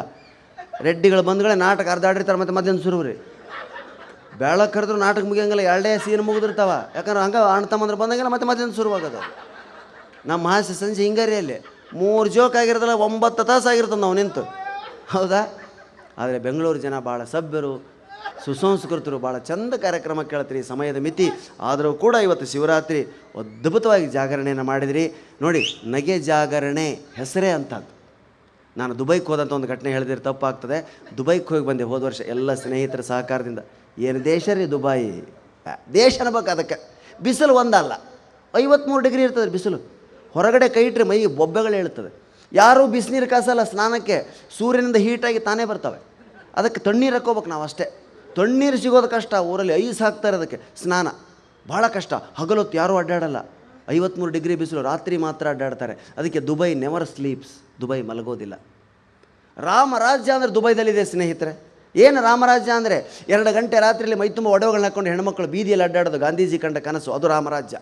[0.88, 3.16] ರೆಡ್ಡಿಗಳು ಬಂದ್ಗಳೇ ನಾಟಕ ಅರ್ಧಾಡಿರ್ತಾರೆ ಮತ್ತೆ ಮಧ್ಯಾಹ್ನ ಶುರು ರೀ.
[4.40, 6.72] ಬೆಳಗ್ಗೆ ಕರೆದ್ರು ನಾಟಕ ಮುಗಿಯಂಗಿಲ್ಲ, ಎರಡೇ ಸೀನ್ ಮುಗಿದಿರ್ತಾವ.
[6.96, 9.22] ಯಾಕಂದ್ರೆ ಹಂಗೆ ಅಣ್ಣ ತಮ್ಮಂದ್ರೆ ಬಂದಂಗೆಲ್ಲ ಮತ್ತೆ ಮಧ್ಯಾಹ್ನ ಶುರುವಾಗೋದು
[10.26, 11.58] ನಮ್ಮ ಹಾಸ್ಯ ಸಂಜೆ ಹಿಂಗಾರಿ ಅಲ್ಲಿ.
[11.94, 14.44] ಮೂರು ಜೋಕ್ ಆಗಿರೋದಲ್ಲ ಒಂಬತ್ತು ತಾಸು ಆಗಿರ್ತದೆ ನಾವು ನಿಂತು.
[15.12, 15.42] ಹೌದಾ?
[16.18, 17.99] ಆದರೆ ಬೆಂಗಳೂರು ಜನ ಭಾಳ ಸಭ್ಯರು
[18.46, 21.28] ಸುಸಂಸ್ಕೃತರು ಭಾಳ ಚಂದ ಕಾರ್ಯಕ್ರಮ ಕೇಳ್ತೀರಿ ಸಮಯದ ಮಿತಿ.
[21.60, 23.02] ಆದರೂ ಕೂಡ ಇವತ್ತು ಶಿವರಾತ್ರಿ
[23.40, 25.06] ಅದ್ಭುತವಾಗಿ ಜಾಗರಣೆಯನ್ನು ಮಾಡಿದಿರಿ.
[25.42, 27.92] ನೋಡಿ, ನಗೆ ಜಾಗರಣೆ ಹೆಸರೇ ಅಂತದ್ದು
[28.78, 30.78] ನಾನು ದುಬೈಗೆ ಹೋದಂಥ ಒಂದು ಘಟನೆ ಹೇಳಿದ್ರೆ ತಪ್ಪಾಗ್ತದೆ.
[31.18, 33.60] ದುಬೈಗೆ ಹೋಗಿ ಬಂದೆ ಹೋದ ವರ್ಷ ಎಲ್ಲ ಸ್ನೇಹಿತರ ಸಹಕಾರದಿಂದ.
[34.00, 35.24] ಏನು ದೇಶ ರೀ ದುಬಾಯಿ?
[35.94, 36.78] ದೇಶ ಅನ್ಬೇಕು ಅದಕ್ಕೆ.
[37.24, 37.94] ಬಿಸಿಲು ಒಂದಲ್ಲ.
[38.56, 39.80] ಐವತ್ತ್ಮೂರು ಡಿಗ್ರಿ ಇರ್ತದೆ ಬಿಸಿಲು.
[40.34, 42.10] ಹೊರಗಡೆ ಕೈ ಇಟ್ಟರೆ ಮೈ ಬೊಬ್ಬೆಗಳು ಹೇಳ್ತದೆ
[42.54, 44.18] ಯಾರೂ ಬಿಸಿನೀರು ಕಾಸಲ್ಲ, ಸ್ನಾನಕ್ಕೆ
[44.58, 46.00] ಸೂರ್ಯನಿಂದ ಹೀಟಾಗಿ ತಾನೇ ಬರ್ತವೆ.
[46.56, 47.86] ಅದಕ್ಕೆ ತಣ್ಣೀರು ಹಾಕೋಬೇಕು ನಾವು ಅಷ್ಟೇ
[48.40, 51.08] ತಣ್ಣೀರು ಸಿಗೋದು ಕಷ್ಟ, ಊರಲ್ಲಿ ಐಸ್ ಹಾಕ್ತಾರೆ ಅದಕ್ಕೆ ಸ್ನಾನ.
[51.70, 52.14] ಭಾಳ ಕಷ್ಟ.
[52.14, 53.40] ಹಗಲೊತ್ತು ಯಾರೂ ಅಡ್ಡಾಡಲ್ಲ.
[53.90, 55.94] ಐವತ್ತ್ಮೂರು ಡಿಗ್ರಿ ಬಿಸಿಲು, ರಾತ್ರಿ ಮಾತ್ರ ಅಡ್ಡಾಡ್ತಾರೆ.
[56.18, 58.60] ಅದಕ್ಕೆ ದುಬೈ ನೆವರ್ ಸ್ಲೀಪ್ಸ್ ದುಬೈ ಮಲಗೋದಿಲ್ಲ.
[59.58, 61.70] ರಾಮರಾಜ್ಯ ಅಂದರೆ ದುಬೈದಲ್ಲಿದೆ ಸ್ನೇಹಿತರೆ.
[61.96, 63.26] ಏನು ರಾಮರಾಜ್ಯ ಅಂದರೆ?
[63.30, 67.12] ಎರಡು ಗಂಟೆ ರಾತ್ರಿಯಲ್ಲಿ ಮೈ ತುಂಬ ಒಡವೆಗಳನ್ನ ಹಾಕೊಂಡು ಹೆಣ್ಮಕ್ಳು ಬೀದಿಯಲ್ಲಿ ಅಡ್ಡಾಡೋದು ಗಾಂಧೀಜಿ ಕಂಡ ಕನಸು.
[67.12, 67.78] ಅದು ರಾಮರಾಜ್ಯ.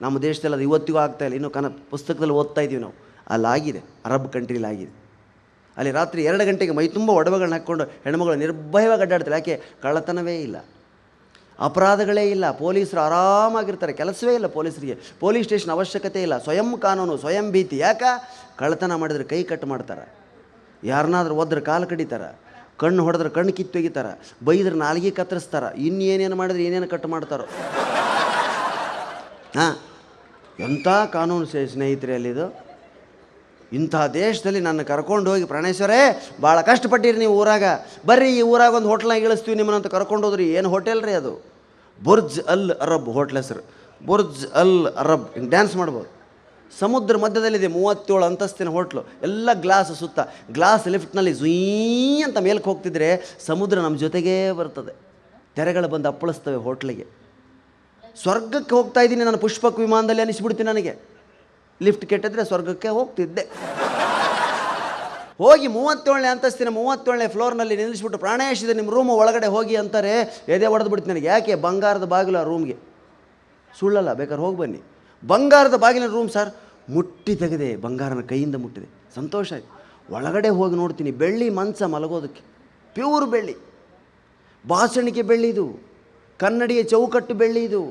[0.00, 2.94] ನಮ್ಮ ದೇಶದಲ್ಲಿ ಅದು ಇವತ್ತಿಗೂ ಆಗ್ತಾಯಿಲ್ಲ ಇನ್ನೂ ಕನ ಪುಸ್ತಕದಲ್ಲಿ ಓದ್ತಾ ಇದ್ದೀವಿ ನಾವು.
[3.30, 3.82] ಅಲ್ಲಾಗಿದೆ.
[4.04, 5.07] ಅರಬ್ ಕಂಟ್ರೀಲಾಗಿದೆ
[5.78, 9.36] ಅಲ್ಲಿ ರಾತ್ರಿ ಎರಡು ಗಂಟೆಗೆ ಮೈ ತುಂಬ ಒಡವೆಗಳನ್ನ ಹಾಕ್ಕೊಂಡು ಹೆಣ್ಮಗಳು ನಿರ್ಭಯವಾಗಿ ಅಡ್ಡಾಡ್ತಾರೆ.
[9.36, 9.62] ಯಾಕೆ?
[9.82, 10.56] ಕಳ್ಳತನವೇ ಇಲ್ಲ.
[11.60, 12.50] ಅಪರಾಧಗಳೇ ಇಲ್ಲ.
[12.50, 13.92] ಪೊಲೀಸರು ಆರಾಮಾಗಿರ್ತಾರೆ.
[13.92, 14.98] ಕೆಲಸವೇ ಇಲ್ಲ ಪೊಲೀಸರಿಗೆ.
[15.20, 16.38] ಪೊಲೀಸ್ ಸ್ಟೇಷನ್ ಅವಶ್ಯಕತೆ ಇಲ್ಲ.
[16.38, 17.78] ಸ್ವಯಂ ಕಾನೂನು, ಸ್ವಯಂ ಭೀತಿ.
[17.78, 18.02] ಯಾಕ?
[18.56, 20.14] ಕಳ್ಳತನ ಮಾಡಿದ್ರೆ ಕೈ ಕಟ್ ಮಾಡ್ತಾರೆ.
[20.84, 22.38] ಯಾರನ್ನಾದ್ರೂ ಒದ್ರೆ ಕಾಲು ಕಡಿತಾರೆ.
[22.78, 25.80] ಕಣ್ಣು ಹೊಡೆದ್ರೆ ಕಣ್ಣು ಕಿತ್ತು ತೆಗಿತಾರೆ ಬೈದ್ರೆ ನಾಲ್ಗೆ ಕತ್ತರಿಸ್ತಾರೆ.
[25.80, 27.42] ಇನ್ನೇನೇನು ಮಾಡಿದ್ರೆ ಏನೇನು ಕಟ್ ಮಾಡ್ತಾರೋ.
[29.58, 29.76] ಹಾಂ?
[30.60, 32.67] ಎಂಥ ಕಾನೂನು ಸ್ನೇ- ಸ್ನೇಹಿತರೆ ಅಲ್ಲಿದು
[33.72, 36.00] ಇಂಥ ದೇಶದಲ್ಲಿ ನನ್ನ ಕರ್ಕೊಂಡು ಹೋಗಿ ಪ್ರಾಣೇಶ್ವರೇ
[36.42, 37.64] ಭಾಳ ಕಷ್ಟಪಟ್ಟಿರಿ ನೀವು ಊರಾಗ.
[38.06, 40.46] ಬರ್ರಿ, ಈ ಊರಾಗ ಒಂದು ಹೋಟ್ಲಾಗ ಇಳಿಸ್ತೀವಿ ನಿಮ್ಮನ್ನಂತ ಕರ್ಕೊಂಡು ಹೋದ್ರಿ.
[40.58, 41.32] ಏನು ಹೋಟೆಲ್ ರೀ ಅದು?
[42.02, 43.62] ಬುರ್ಜ್ ಅಲ್ ಅರಬ್ ಹೋಟ್ಲ್ ಹೆಸರು.
[44.00, 45.26] Burj Al Arab.
[45.34, 46.08] ಹಿಂಗೆ ಡ್ಯಾನ್ಸ್ ಮಾಡ್ಬೋದು.
[46.80, 50.20] ಸಮುದ್ರ ಮಧ್ಯದಲ್ಲಿದೆ ಮೂವತ್ತೇಳು ಅಂತಸ್ತಿನ ಹೋಟ್ಲು ಎಲ್ಲ ಗ್ಲಾಸ್ ಸುತ್ತ.
[50.56, 53.08] ಗ್ಲಾಸ್ ಲಿಫ್ಟ್ನಲ್ಲಿ ಜುಯೀ ಅಂತ ಮೇಲಕ್ಕೆ ಹೋಗ್ತಿದ್ರೆ
[53.46, 54.94] ಸಮುದ್ರ ನಮ್ಮ ಜೊತೆಗೇ ಬರ್ತದೆ.
[55.56, 57.06] ತೆರೆಗಳು ಬಂದು ಅಪ್ಪಳಿಸ್ತವೆ ಹೋಟ್ಲಿಗೆ
[58.22, 60.92] ಸ್ವರ್ಗಕ್ಕೆ ಹೋಗ್ತಾ ಇದ್ದೀನಿ ನಾನು ಪುಷ್ಪಕ್ ವಿಮಾನದಲ್ಲಿ ಅನಿಸ್ಬಿಡ್ತೀನಿ ನನಗೆ.
[61.86, 63.44] ಲಿಫ್ಟ್ ಕೆಟ್ಟಿದ್ರೆ ಸ್ವರ್ಗಕ್ಕೆ ಹೋಗ್ತಿದ್ದೆ.
[65.42, 70.14] ಹೋಗಿ ಮೂವತ್ತೇಳನೇ ಅಂತಸ್ತಿನ ಮೂವತ್ತೇಳನೇ ಫ್ಲೋರ್ನಲ್ಲಿ ನಿಲ್ಲಿಸ್ಬಿಟ್ಟು ಪ್ರಾಣೇಶಿದೆ ನಿಮ್ಮ ರೂಮ್ ಒಳಗಡೆ ಹೋಗಿ ಅಂತಾರೆ,
[70.54, 71.28] ಎದೆ ಹೊಡೆದು ಬಿಡ್ತು ನನಗೆ.
[71.32, 71.54] ಯಾಕೆ?
[71.66, 72.76] ಬಂಗಾರದ ಬಾಗಿಲು ಆ ರೂಮ್ಗೆ
[73.78, 74.80] ಸುಳ್ಳಲ್ಲ, ಬೇಕಾದ್ರೆ ಹೋಗಿ ಬನ್ನಿ.
[75.22, 76.50] ಬಂಗಾರದ ಬಾಗಿಲಿನ ರೂಮ್ ಸರ್
[76.94, 78.88] ಮುಟ್ಟಿ ತೆಗೆದೆ, ಬಂಗಾರನ ಕೈಯಿಂದ ಮುಟ್ಟಿದೆ.
[79.18, 79.70] ಸಂತೋಷ ಆಯಿತು.
[80.16, 82.42] ಒಳಗಡೆ ಹೋಗಿ ನೋಡ್ತೀನಿ, ಬೆಳ್ಳಿ ಮಂಚ ಮಲಗೋದಕ್ಕೆ.
[82.96, 83.56] ಪ್ಯೂರ್ ಬೆಳ್ಳಿ.
[84.64, 85.66] ಬಾಸಣಿಗೆ ಬೆಳ್ಳಿದು
[86.40, 87.82] ಕನ್ನಡಿಯ ಚೌಕಟ್ಟು ಬೆಳ್ಳಿದು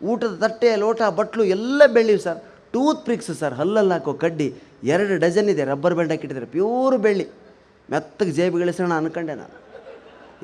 [0.00, 2.40] ಊಟದ ತಟ್ಟೆ ಲೋಟ, ಬಟ್ಲು, ಎಲ್ಲ ಬೆಳ್ಳಿ ಸರ್
[2.78, 7.24] ಟೂತ್ ಪ್ರಿಕ್ಸ್ ಸರ್, ಹಲ್ಲಲ್ಲಿ ಹಾಕೋ ಕಡ್ಡಿ, ಎರಡು ಡಜನ್ ಇದೆ, ರಬ್ಬರ್ ಬೆಲ್ಟ್ ಹಾಕಿಟ್ಟಿದ್ದಾರೆ, ಪ್ಯೂರ್ ಬೆಳ್ಳಿ.
[7.90, 9.54] ಮೆತ್ತಗೆ ಜೇಬಿಗಳಿಸೋಣ ಅನ್ಕೊಂಡೆ ನಾನು.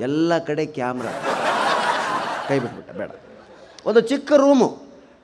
[0.03, 1.13] ಎಲ್ಲ ಕಡೆ ಕ್ಯಾಮ್ರಾ.
[2.49, 3.11] ಕೈ ಬಿಟ್ಬಿಟ್ಟೆ, ಬೇಡ.
[3.87, 4.69] ಒಂದು ಚಿಕ್ಕ ರೂಮು.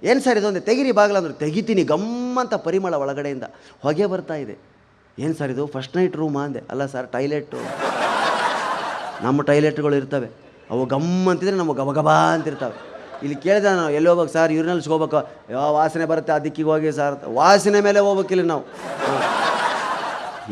[0.02, 0.60] ಏನು ಸರ್ ಇದೊಂದು?
[0.60, 3.42] ತೆಗಿರಿ ಬಾಗಿಲ ಅಂದ್ರೆ ತೆಗಿತೀನಿ, ಗಮ್ಮಂತ ಪರಿಮಳ ಒಳಗಡೆಯಿಂದ.
[3.82, 4.58] ಹೊಗೆ ಬರ್ತಾ ಇದೆ.
[5.18, 5.66] ಏನು ಸರ್ ಇದು?
[5.66, 6.62] ಫಸ್ಟ್ ನೈಟ್ ರೂಮ್ ಅಂದೆ?
[6.70, 7.54] ಅಲ್ಲ ಸರ್ ಟಾಯ್ಲೆಟ್
[9.22, 10.30] ನಮ್ಮ ಟಾಯ್ಲೆಟ್ಗಳು ಇರ್ತವೆ.
[10.70, 12.89] ಅವು ಗಮ್ ಅಂತಿದ್ರೆ ನಮಗೆ ಗಬಗಬಾ ಅಂತಿರ್ತವೆ.
[13.24, 14.52] ಇಲ್ಲಿ ಕೇಳಿದ ನಾವು ಎಲ್ಲಿ ಹೋಗ್ಬೇಕು ಸರ್?
[14.58, 15.20] ಯೂರಿನಲ್ಸ್ ಹೋಗ್ಬೇಕು.
[15.54, 16.38] ಯಾವ ವಾಸನೆ ಬರುತ್ತೆ ಆ
[16.70, 17.16] ಹೋಗಿ ಸರ್.
[17.40, 18.64] ವಾಸನೆ ಮೇಲೆ ಹೋಗ್ಬೇಕಿಲ್ಲ ನಾವು.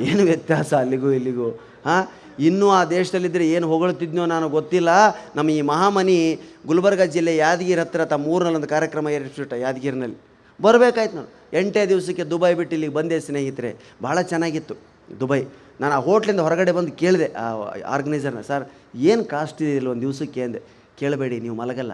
[0.08, 1.48] ಏನು ವ್ಯತ್ಯಾಸ ಅಲ್ಲಿಗೂ ಇಲ್ಲಿಗೂ?
[1.86, 2.02] ಹಾಂ?
[2.48, 4.90] ಇನ್ನೂ ಆ ದೇಶದಲ್ಲಿದ್ದರೆ ಏನು ಹೊಗಳುತ್ತಿದ್ನೋ ನಾನು ಗೊತ್ತಿಲ್ಲ.
[5.36, 6.18] ನಮ್ಮ ಈ ಮಹಾಮನಿ
[6.66, 10.18] ಗುಲ್ಬರ್ಗ ಜಿಲ್ಲೆ ಯಾದಗಿರಿ ಹತ್ತಿರ ತಮ್ಮ ಊರಿನಲ್ಲಿ ಒಂದು ಕಾರ್ಯಕ್ರಮ ಏರ್ಸ್ಬಿಟ್ಟ ಯಾದಗಿರಿನಲ್ಲಿ.
[10.62, 13.70] ಬರಬೇಕಾಯ್ತು ನಾನು ಎಂಟೇ ದಿವಸಕ್ಕೆ ದುಬೈ ಬಿಟ್ಟು ಇಲ್ಲಿಗೆ ಬಂದೆ ಸ್ನೇಹಿತರೆ.
[14.02, 14.74] ಭಾಳ ಚೆನ್ನಾಗಿತ್ತು
[15.20, 15.40] ದುಬೈ.
[15.80, 17.46] ನಾನು ಆ ಹೋಟ್ಲಿಂದ ಹೊರಗಡೆ ಬಂದು ಕೇಳಿದೆ ಆ
[17.94, 18.64] ಆರ್ಗನೈಸರ್ನ ಸರ್,
[19.10, 20.60] ಏನು ಕಾಸ್ಟ್ ಇದೆ ಇಲ್ಲಿ ಒಂದು ದಿವಸಕ್ಕೆ ಅಂದೆ.
[21.00, 21.92] ಕೇಳಬೇಡಿ, ನೀವು ಮಲಗಲ್ಲ.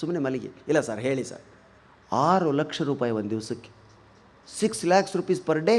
[0.00, 0.50] ಸುಮ್ಮನೆ ಮಲಗಿ.
[0.70, 1.44] ಇಲ್ಲ ಸರ್, ಹೇಳಿ ಸರ್.
[2.12, 3.70] ಆರು ಲಕ್ಷ ರೂಪಾಯಿ ಒಂದು ದಿವಸಕ್ಕೆ.
[4.60, 5.76] Six lakhs rupees per day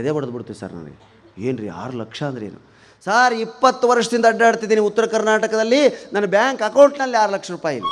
[0.00, 0.98] ಎದೆ ಹೊಡೆದು ಬಿಡ್ತೀವಿ ಸರ್ ನನಗೆ.
[1.46, 2.60] ಏನು ರೀ ಆರು ಲಕ್ಷ ಅಂದ್ರೆ ಏನು?
[3.06, 5.82] ಸರ್, ಇಪ್ಪತ್ತು ವರ್ಷದಿಂದ ಅಡ್ಡಾಡ್ತಿದ್ದೀನಿ ಉತ್ತರ ಕರ್ನಾಟಕದಲ್ಲಿ.
[6.14, 7.90] ನನ್ನ ಬ್ಯಾಂಕ್ ಅಕೌಂಟ್ನಲ್ಲಿ ಆರು ಲಕ್ಷ ರೂಪಾಯಿ ಇಲ್ಲ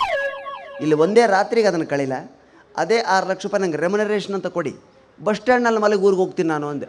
[0.83, 2.17] ಇಲ್ಲಿ ಒಂದೇ ರಾತ್ರಿಗೆ ಅದನ್ನು ಕಳಿಲ್ಲ
[2.83, 4.73] ಅದೇ ಆರು ಲಕ್ಷ ರೂಪಾಯಿ ನಂಗೆ ರೆಮ್ಯುನರೇಷನ್ ಅಂತ ಕೊಡಿ.
[5.27, 6.89] ಬಸ್ ಸ್ಟ್ಯಾಂಡ್ನಲ್ಲಿ ಮಲಗಿ ಊರಿಗೆ ಹೋಗ್ತೀನಿ ನಾನು ಅಂದೆ.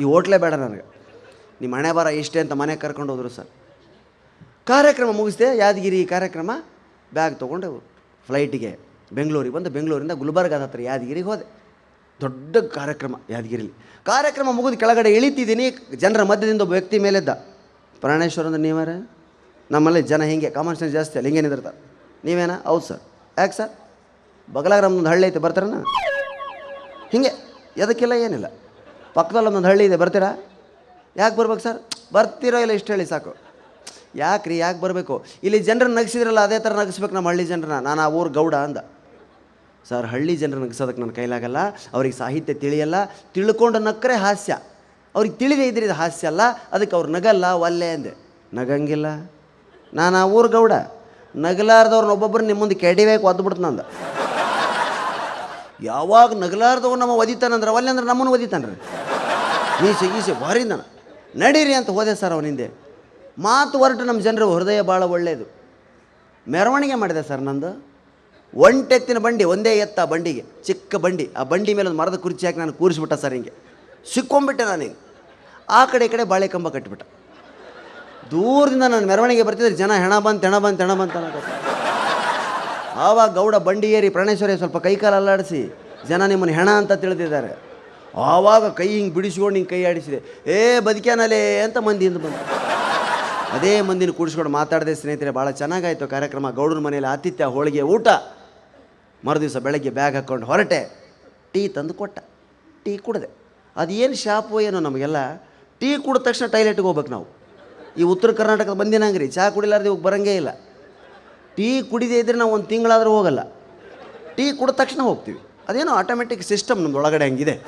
[0.00, 0.84] ಈ ಹೋಟ್ಲೇ ಬೇಡ ನನಗೆ.
[1.62, 3.50] ನಿಮ್ಮ ಹಣೆ ಬರ ಇಷ್ಟೇ ಅಂತ ಮನೆಗೆ ಕರ್ಕೊಂಡು ಹೋದರು ಸರ್.
[4.70, 6.50] ಕಾರ್ಯಕ್ರಮ ಮುಗಿಸಿದೆ ಯಾದಗಿರಿ ಕಾರ್ಯಕ್ರಮ.
[7.16, 7.68] ಬ್ಯಾಗ್ ತೊಗೊಂಡು
[8.26, 8.72] ಫ್ಲೈಟಿಗೆ
[9.16, 11.44] ಬೆಂಗಳೂರಿಗೆ ಬಂದು ಬೆಂಗಳೂರಿಂದ ಗುಲ್ಬರ್ಗಾದ ಹತ್ರ ಯಾದಗಿರಿಗೆ ಹೋದೆ.
[12.20, 13.72] ದೊಡ್ಡ ಕಾರ್ಯಕ್ರಮ ಯಾದಗಿರಿಲಿ.
[14.10, 15.66] ಕಾರ್ಯಕ್ರಮ ಮುಗಿದು ಕೆಳಗಡೆ ಇಳಿತಿದ್ದೀನಿ,
[16.02, 17.30] ಜನರ ಮಧ್ಯದಿಂದ ಒಬ್ಬ ವ್ಯಕ್ತಿ ಮೇಲೆದ್ದ.
[18.02, 18.90] ಪ್ರಾಣೇಶ್ವರ ಅಂದ್ರೆ ನೀವಾರ
[19.74, 21.78] ನಮ್ಮಲ್ಲಿ ಜನ ಹಿಂಗೆ ಕಾಮನ್ ಸೆನ್ಸ್ ಜಾಸ್ತಿ ಅಲ್ಲಿ ಹಿಂಗೆ ನಿಂದಿರ್ತಾರೆ
[22.26, 22.56] ನೀವೇನಾ?
[22.70, 23.02] ಹೌದು ಸರ್.
[23.40, 23.70] ಯಾಕೆ ಸರ್?
[24.56, 25.76] ಬಗಲಾಗ ನಮ್ಮೊಂದು ಹಳ್ಳಿ ಐತೆ, ಬರ್ತಾರನ?
[27.12, 27.30] ಹಿಂಗೆ,
[27.84, 28.46] ಎದಕ್ಕಿಲ್ಲ ಏನಿಲ್ಲ.
[29.16, 30.30] ಪಕ್ಕದಲ್ಲಿ ಒಂದೊಂದು ಹಳ್ಳಿ ಇದೆ, ಬರ್ತೀರಾ?
[31.22, 31.78] ಯಾಕೆ ಬರ್ಬೇಕು ಸರ್?
[32.16, 33.32] ಬರ್ತೀರೋ ಇಲ್ಲ ಇಷ್ಟು ಹೇಳಿ ಸಾಕು.
[34.14, 35.24] ಯಾಕೆ ರೀ ಯಾಕೆ ಬರಬೇಕು?
[35.42, 37.78] ಇಲ್ಲಿ ಜನರನ್ನ ನಗಿಸಿದ್ರಲ್ಲ, ಅದೇ ಥರ ನಗಿಸ್ಬೇಕು ನಮ್ಮ ಹಳ್ಳಿ ಜನರನ್ನ.
[37.78, 38.76] ನಾನು ಆ ಊರು ಗೌಡ ಅಂದ.
[39.88, 41.56] ಸರ್, ಹಳ್ಳಿ ಜನರು ನಗಿಸೋದಕ್ಕೆ ನನ್ನ ಕೈಲಾಗಲ್ಲ.
[41.92, 42.94] ಅವ್ರಿಗೆ ಸಾಹಿತ್ಯ ತಿಳಿಯಲ್ಲ.
[43.04, 44.58] ತಿಳ್ಕೊಂಡು ನಕ್ಕರೆ ಹಾಸ್ಯ.
[45.14, 46.40] ಅವ್ರಿಗೆ ತಿಳಿದೇ ಇದ್ರೆ ಇದು ಹಾಸ್ಯ ಅಲ್ಲ.
[46.72, 48.10] ಅದಕ್ಕೆ ಅವ್ರು ನಗಲ್ಲ, ಒಲ್ಲೆ ಅಂದೆ.
[48.54, 49.06] ನಗಂಗಿಲ್ಲ.
[49.94, 50.72] ನಾನು ಆ ಊರು ಗೌಡ.
[51.36, 53.82] ನಗಲಾರ್ದವ್ರನ್ನ ಒಬ್ಬೊಬ್ಬರು ನಿಮ್ಮ ಮುಂದೆ ಕೆಡಿಬೇಕು ಒದ್ಬಿಡ್ತು ನಂದು.
[55.82, 58.72] ಯಾವಾಗ ನಗಲಾರ್ದವ್ ನಮ್ಮ ಒದಿತಾನಂದ್ರೆ ಒಲ್ಲೆ ಅಂದ್ರೆ ನಮ್ಮನ್ನು ಒದಿತಾನ್ರಿ.
[59.90, 60.82] ಈಸೆ ಈಸೆ ಭಾರಿ ನಾನು.
[61.36, 62.81] ನಡೀರಿ ಅಂತ ಹೋದೆ ಸರ್ ಅವನಿಂದೆ.
[63.38, 65.46] ಮಾತು ಹೊರಟು ನಮ್ಮ ಜನರ ಹೃದಯ ಭಾಳ ಒಳ್ಳೆಯದು
[66.46, 67.70] ಮೆರವಣಿಗೆ ಮಾಡಿದೆ ಸರ್ ನಂದು.
[68.54, 71.24] ಒಂಟೆತ್ತಿನ ಬಂಡಿ, ಒಂದೇ ಎತ್ತ ಬಂಡಿಗೆ, ಚಿಕ್ಕ ಬಂಡಿ.
[71.38, 73.52] ಆ ಬಂಡಿ ಮೇಲೆ ಒಂದು ಮರದ ಕುರ್ಚಿ ಹಾಕಿ ನಾನು ಕೂರಿಸ್ಬಿಟ್ಟ ಸರ್ ಹಿಂಗೆ.
[74.12, 74.88] ಸಿಕ್ಕೊಂಬಿಟ್ಟೆ ನಾನು
[75.68, 77.02] ಆ ಕಡೆ ಈ ಕಡೆ ಬಾಳೆ ಕಂಬ ಕಟ್ಬಿಟ್ಟ
[78.32, 81.16] ದೂರದಿಂದ ನಾನು ಮೆರವಣಿಗೆ ಬರ್ತಿದ್ರೆ ಜನ ಹೆಣ ಬಂತು ಹೆಣ ಬಂತು, ಹೆಣ ಬಂತ
[83.06, 85.60] ಆವಾಗ ಗೌಡ ಬಂಡಿ ಏರಿ ಪ್ರಾಣೇಶ್ವರಿ ಸ್ವಲ್ಪ ಕೈಕಾಲ ಅಲ್ಲಾಡಿಸಿ,
[86.08, 87.50] ಜನ ನಿಮ್ಮನ್ನು ಹೆಣ ಅಂತ ತಿಳಿದಿದ್ದಾರೆ.
[88.14, 90.18] ಆವಾಗ ಕೈ ಹಿಂಗೆ ಬಿಡಿಸ್ಕೊಂಡು ಹಿಂಗೆ ಕೈ ಆಡಿಸಿದೆ.
[90.54, 92.44] ಏ, ಬದುಕ್ಯಾನಲೇ ಅಂತ ಮಂದಿಯಿಂದ ಬಂತು
[93.52, 96.50] ಅದೇ ಮಂದಿನ ಕೂಡಿಸ್ಕೊಂಡು ಮಾತಾಡದೆ ಸ್ನೇಹಿತರೆ, ಭಾಳ ಚೆನ್ನಾಗಾಯಿತು ಕಾರ್ಯಕ್ರಮ.
[96.50, 98.08] ಗೌಡರ ಮನೆಯಲ್ಲಿ ಆತಿಥ್ಯ, ಹೋಳಿಗೆ, ಊಟ.
[99.24, 101.10] ಮರುದಿವಸ ಬೆಳಗ್ಗೆ ಬ್ಯಾಗ್ ಹಾಕ್ಕೊಂಡು ಹೊರಟೆ.
[101.52, 102.18] ಟೀ ತಂದು ಕೊಟ್ಟ.
[102.84, 103.28] ಟೀ ಕುಡಿದೆ.
[103.76, 105.16] ಅದೇನು ಶಾಪು ಏನೋ ನಮಗೆಲ್ಲ.
[105.80, 107.26] ಟೀ ಕುಡಿದ ತಕ್ಷಣ ಟೈಲೆಟ್ಗೆ ಹೋಗ್ಬೇಕು ನಾವು.
[107.98, 109.28] ಈ ಉತ್ತರ ಕರ್ನಾಟಕದ ಬಂದಿನಂಗ್ರಿ.
[109.28, 110.60] ಚಹಾ ಕುಡಿಲಾರ್ದು ಇವಾಗ ಬರಂಗೇ ಇಲ್ಲ.
[111.56, 113.42] ಟೀ ಕುಡಿದೇ ಇದ್ದರೆ ನಾವು ಒಂದು ತಿಂಗಳಾದರೂ ಹೋಗಲ್ಲ.
[114.36, 115.40] ಟೀ ಕುಡಿದ ತಕ್ಷಣ ಹೋಗ್ತೀವಿ.
[115.68, 117.62] ಅದೇನೋ ಆಟೋಮೆಟಿಕ್ ಸಿಸ್ಟಮ್ ನಮ್ದು ಒಳಗಡೆ ಹಂಗಿದೆ.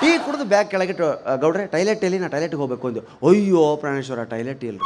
[0.00, 4.64] ಟೀ ಕುಡಿದು ಬ್ಯಾಗ್ ಕೆಳಗಿಟ್ಟು "ಆ, ಗೌಡ್ರೆ ಟೈಲೆಟ್ ಎಲ್ಲಿ ನಾ ಟೈಲೆಟ್ಗೆ ಹೋಗ್ಬೇಕು ಅಂದು ಅಯ್ಯೋ ಪ್ರಾಣೇಶ್ವರ ಟೈಲೆಟ್
[4.64, 4.80] ಇಲ್ಲ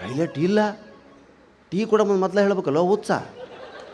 [0.00, 0.58] ಟೈಲೆಟ್ ಇಲ್ಲ?
[1.72, 3.10] ಟೀ ಕೂಡ ಮುಂದೆ ಮೊದಲು ಹೇಳ್ಬೇಕಲ್ಲ ಉತ್ಸ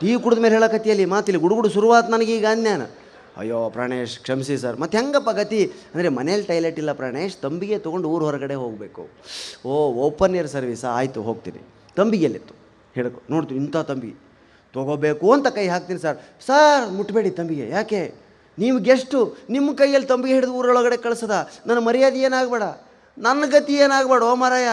[0.00, 2.82] ಟೀ ಕುಡಿದ ಮೇಲೆ ಹೇಳಕತ್ತಿಯಲ್ಲಿ ಮಾತಿಲ್ಲ ಗುಡುಗುಡು ಶುರುವಾತ್ ನನಗೆ ಈಗ ಅನ್ಯಾನ.
[3.36, 4.76] ಅಯ್ಯೋ ಪ್ರಾಣೇಶ್ ಕ್ಷಮಿಸಿ ಸರ್.
[4.78, 5.60] ಮತ್ತೆ ಹೆಂಗಪ್ಪ ಗತಿ?
[5.92, 9.02] ಅಂದರೆ ಮನೇಲಿ ಟೈಲೆಟ್ ಇಲ್ಲ ಪ್ರಾಣೇಶ್ ತಂಬಿಗೆ ತೊಗೊಂಡು ಊರು ಹೊರಗಡೆ ಹೋಗಬೇಕು.
[9.64, 9.72] ಓ
[10.04, 11.60] ಓಪನ್ ಏರ್ ಸರ್ವಿಸ್ ಆಯಿತು ಹೋಗ್ತೀನಿ.
[11.96, 12.54] ತಂಬಿಗೆಲ್ಲಿತ್ತು
[12.94, 14.16] ಹೇಳಕು ನೋಡ್ತೀನಿ ಇಂಥ ತಂಬಿಗೆ
[14.74, 16.16] ತೊಗೋಬೇಕು ಅಂತ ಕೈ ಹಾಕ್ತೀನಿ ಸರ್.
[16.46, 18.00] ಸರ್ ಮುಟ್ಬೇಡಿ ತಂಬಿಗೆ ಯಾಕೆ?
[18.58, 21.48] ನೀವು ಗೆಸ್ಟು ನಿಮ್ಮ ಕೈಯಲ್ಲಿ ತಂಬಿಗೆ ಹಿಡಿದು ಊರೊಳಗಡೆ ಕಳಿಸದ?
[21.66, 22.62] ನನ್ನ ಮರ್ಯಾದೆ ಏನಾಗಬೇಡ?
[23.18, 24.68] ನನ್ನ ಗತಿ ಏನಾಗಬೇಡ, ಓ ಮಾರಾಯ?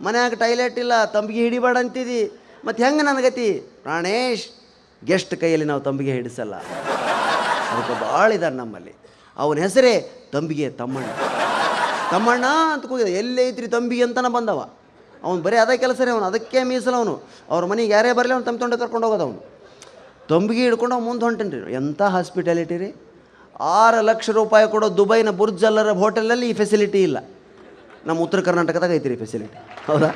[0.00, 2.40] ಮನ್ಯಾಗ ಟೈಲೆಟ್ ಇಲ್ಲ, ತಂಬಿಗೆ ಹಿಡಿಬೇಡ ಅಂತಿದಿ.
[2.64, 3.52] ಮತ್ತು ಹೆಂಗೆ ನನ್ನ ಗತಿ?
[3.82, 4.48] ಪ್ರಾಣೇಶ್
[5.04, 6.54] ಗೆಸ್ಟ್ ಕೈಯಲ್ಲಿ ನಾವು ತಂಬಿಗೆ ಹಿಡಿಸಲ್ಲ.
[7.70, 8.94] ಅದಕ್ಕೆ ಭಾಳ ಇದ್ದಾರೆ ನಮ್ಮಲ್ಲಿ.
[9.36, 11.06] ಅವನ ಹೆಸರೇ ತಂಬಿಗೆ ತಮ್ಮಣ್ಣ.
[12.10, 14.02] ತಮ್ಮಣ್ಣ ಅಂತ ಕೂಗಿದ ಎಲ್ಲೈತ್ರಿ ತಂಬಿಗೆ?
[14.02, 14.70] ಅಂತನ ಬಂದವ.
[15.22, 17.22] ಅವ್ನು ಬರೀ ಅದೇ ಕೆಲಸ ರೀ ಅವನು, ಅದಕ್ಕೆ ಮೀಸಲು ಅವನು.
[17.50, 19.44] ಅವ್ರ ಮನೆಗೆ ಯಾರೇ ಬರಲಿ ಅವ್ನು ತಂಬಿ ತೊಂಡೆ ಕರ್ಕೊಂಡು ಹೋಗೋದು ಅವನು.
[20.28, 22.94] ತಂಬಿಗೆ ಹಿಡ್ಕೊಂಡು ಮುಂದೆ ಹೊಂಟೇನಿ ರೀ ಎಂಥ ಹಾಸ್ಪಿಟಾಲಿಟಿ ರೀ?
[23.60, 27.18] ಆರು ಲಕ್ಷ ರೂಪಾಯಿ ಕೊಡೋ ದುಬೈನ ಬುರ್ಜಲ್ಲರ ಹೋಟೆಲಲ್ಲಿ ಈ ಫೆಸಿಲಿಟಿ ಇಲ್ಲ.
[28.06, 30.10] ನಮ್ಮ ಉತ್ತರ ಕರ್ನಾಟಕದಾಗ ಐತಿ ರೀ ಫೆಸಿಲಿಟಿ ಹೌದಾ?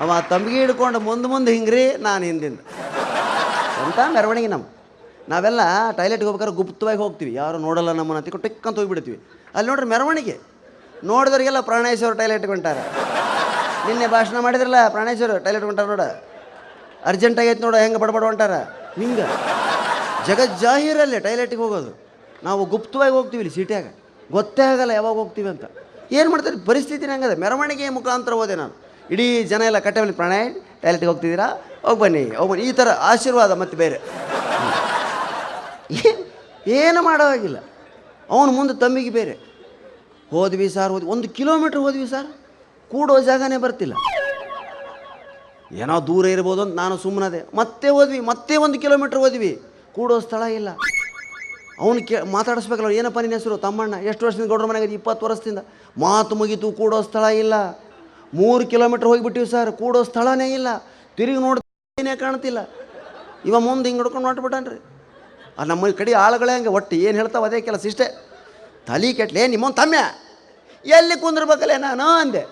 [0.00, 2.60] ಅವ ತಂಬಿಗೆ ಹಿಡ್ಕೊಂಡು ಮುಂದೆ ಮುಂದೆ ಹಿಂಗ್ರಿ, ನಾನು ಹಿಂದಿಂದ.
[3.84, 4.64] ಅಂತ ಮೆರವಣಿಗೆ ನಮ್ಮ
[5.28, 5.60] ನಾವೆಲ್ಲ
[5.96, 7.34] ಟಾಯ್ಲೆಟ್ಗೆ ಹೋಗ್ಬೇಕಾದ್ರೆ ಗುಪ್ತವಾಗಿ ಹೋಗ್ತೀವಿ.
[7.34, 9.22] ಯಾರು ನೋಡಲ್ಲ ನಮ್ಮನ್ನ ಅಂತ ಟಿಕ್ ಅಂತ ಹೋಗ್ಬಿಡ್ತೀವಿ.
[9.54, 10.38] ಅಲ್ಲಿ ನೋಡ್ರಿ ಮೆರವಣಿಗೆ.
[11.04, 12.76] ನೋಡಿದವರಿಗೆಲ್ಲ ಪ್ರಾಣೇಶ್ವರ ಟಾಯ್ಲೆಟ್ ಹೊಂಟಾರ
[13.86, 16.00] ನಿನ್ನೆ ಭಾಷಣ ಮಾಡಿದ್ರಲ್ಲ ಪ್ರಾಣೇಶ್ವರ ಟಾಯ್ಲೆಟ್ ಹೊಂಟಾರ ನೋಡ.
[17.04, 18.54] ಅರ್ಜೆಂಟ್ ಆಗೈತೆ ನೋಡ, ಹೆಂಗೆ ಬಡಬಡ ಹೊಂಟಾರ.
[19.00, 19.26] ಹಿಂಗೆ.
[20.26, 22.03] ಜಗತ್ ಜಾಹೀರಲ್ಲಿ ಟಾಯ್ಲೆಟಿಗೆ ಹೋಗೋದು.
[22.46, 23.88] ನಾವು ಗುಪ್ತವಾಗಿ ಹೋಗ್ತೀವಿ ಇಲ್ಲಿ ಸಿಟಿಯಾಗ
[24.36, 25.64] ಗೊತ್ತೇ ಆಗಲ್ಲ ಯಾವಾಗ ಹೋಗ್ತೀವಿ ಅಂತ.
[26.18, 26.56] ಏನು ಮಾಡ್ತಾರೆ?
[26.68, 27.36] ಪರಿಸ್ಥಿತಿನ ಹಂಗದೆ.
[27.44, 28.74] ಮೆರವಣಿಗೆ ಮುಖಾಂತರ ಹೋದೆ ನಾನು.
[29.12, 30.32] ಇಡೀ ಜನ ಎಲ್ಲ ಕಟ್ಟೆ ಮೇಲೆ ಪ್ರಾಣ
[30.82, 31.48] ಟಾಯ್ಲೆಟ್ಗೆ ಹೋಗ್ತಿದ್ದೀರಾ?
[31.86, 32.64] ಹೋಗಿ ಬನ್ನಿ ಹೋಗಿ ಬನ್ನಿ.
[32.70, 33.98] ಈ ಥರ ಆಶೀರ್ವಾದ ಮತ್ತೆ ಬೇರೆ.
[36.80, 37.58] ಏನು ಮಾಡೋ ಹಾಗಿಲ್ಲ.
[38.34, 39.34] ಅವನು ಮುಂದೆ ತಂಬಿಗೆ ಬೇರೆ.
[40.30, 41.10] ಹೋದ್ವಿ ಸರ್ ಹೋದ್ವಿ.
[41.14, 42.28] ಒಂದು ಕಿಲೋಮೀಟ್ರ್ ಹೋದ್ವಿ ಸರ್
[42.92, 43.94] ಕೂಡೋ ಜಾಗನೇ ಬರ್ತಿಲ್ಲ.
[45.82, 49.52] ಏನೋ ದೂರ ಇರ್ಬೋದು ಅಂತ ನಾನು ಸುಮ್ಮನದೆ ಮತ್ತೆ ಹೋದ್ವಿ, ಮತ್ತೆ ಒಂದು ಕಿಲೋಮೀಟ್ರ್ ಹೋದ್ವಿ.
[49.96, 50.70] ಕೂಡೋ ಸ್ಥಳ ಇಲ್ಲ.
[51.80, 53.56] ಅವನು ಕೇ, ಮಾತಾಡಿಸ್ಬೇಕಲ್ಲ ಏನಪ್ಪ ನಿನ್ನ ಹೆಸರು?
[53.58, 53.94] ತಮ್ಮಣ್ಣ.
[53.94, 55.58] ಎಷ್ಟು ವರ್ಷದಿಂದ ಗೌಡ್ರ ಮನೆಗೆ ಇಪ್ಪತ್ತು ವರ್ಷದಿಂದ.
[55.98, 57.54] ಮಾತು ಮುಗಿತು, ಕೂಡೋ ಸ್ಥಳ ಇಲ್ಲ.
[58.34, 60.68] ಮೂರು ಕಿಲೋಮೀಟ್ರ್ ಹೋಗಿಬಿಟ್ಟಿವಿ ಸರ್, ಕೂಡೋ ಸ್ಥಳನೇ ಇಲ್ಲ.
[61.16, 62.58] ತಿರುಗಿ ನೋಡ್ತೇನೆ ಕಾಣ್ತಿಲ್ಲ.
[63.44, 64.82] ಇವ ಮುಂದೆ ಹಿಂಗೆ ಹಿಡ್ಕೊಂಡು ಹೊಂಟ್ಬಿಟ್ಟಾನ್ರಿ
[65.58, 68.30] ಆ ನಮ್ಮ ಕಡೆ ಆಳುಗಳೇ ಹಂಗೆ, ಒಟ್ಟು ಏನು ಹೇಳ್ತಾವೆ ಅದೇ ಕೆಲಸ ಇಷ್ಟೇ.
[68.86, 69.94] ತಲೆ ಕೆಟ್ಲೆ ನಿಮ್ಮೊಂದು ತಮ್ಮ
[70.84, 72.46] ಎಲ್ಲಿ ಕುಂದಿರ್ಬೇಕಲ್ಲೇ ನಾನು ಅಂದೆ.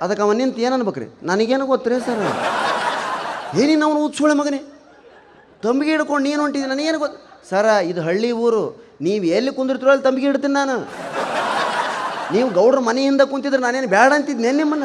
[0.00, 1.04] ಅದಕ್ಕೆ ಅವ ನಿಂತು ಏನು ಅನ್ಬೇಕ್ರಿ?
[1.22, 2.22] ನನಗೇನು ಗೊತ್ತರೇ ಸರ್?
[3.58, 4.62] ಏನಿನ ಅವನು ಉತ್ಸುಳೆ ಮಗನೇ?
[5.62, 8.84] ತಂಬಿಗೆ ಹಿಡ್ಕೊಂಡು ನೀನು ಹೊಂಟಿದ್ದೀನಿ ನನಗೇನು ಗೊತ್ತು ಸರ, ಇದು ಹಳ್ಳಿ ಊರು.
[9.00, 10.78] ನೀವು ಎಲ್ಲಿ ಕುಂದಿರ್ತೀರೋ ಅಲ್ಲಿ ತಂಬಿಗೆ ಇಡ್ತೀನಿ ನಾನು.
[12.32, 14.84] ನೀವು ಗೌಡ್ರ ಮನೆಯಿಂದ ಕುಂತಿದ್ರೆ ನಾನೇನು ಬೇಡ ಅಂತಿದ್ದೆ ನಿಮ್ಮನ್ನ?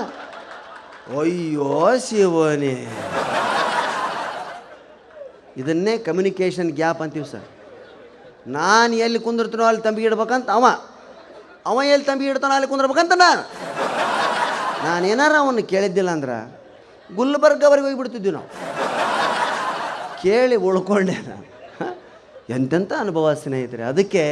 [1.19, 2.87] ಅಯ್ಯೋ ಶಿವನೇ.
[5.57, 7.43] ಇದನ್ನೇ ಕಮ್ಯುನಿಕೇಷನ್ ಗ್ಯಾಪ್ ಅಂತೀವಿ ಸರ್.
[8.47, 10.65] ನಾನು ಎಲ್ಲಿ ಕುಂದಿರ್ತೀನೋ ಅಲ್ಲಿ ತಂಬಿಗೆ ಇಡ್ಬೇಕಂತ ಅವ.
[11.65, 13.41] ಅವ ಎಲ್ಲಿ ತಂಬಿಗೆ ಇಡ್ತಾನೋ ಅಲ್ಲಿ ಕುಂದಿರ್ಬೇಕಂತ ನಾನು.
[14.85, 16.59] ನಾನೇನಾರ ಅವನು ಕೇಳಿದ್ದಿಲ್ಲ ಅಂದ್ರೆ
[17.15, 18.47] ಗುಲ್ಬರ್ಗವರೆಗೆ ಹೋಗಿಬಿಡ್ತಿದ್ವಿ ನಾವು.
[20.21, 21.55] ಕೇಳಿ ಉಳ್ಕೊಂಡೆ ನಾನು?
[22.49, 23.83] ಎಂತೆಂಥ ಅನುಭವ ಸ್ನೇಹಿತರೆ?
[23.83, 24.23] ಅದಕ್ಕೆ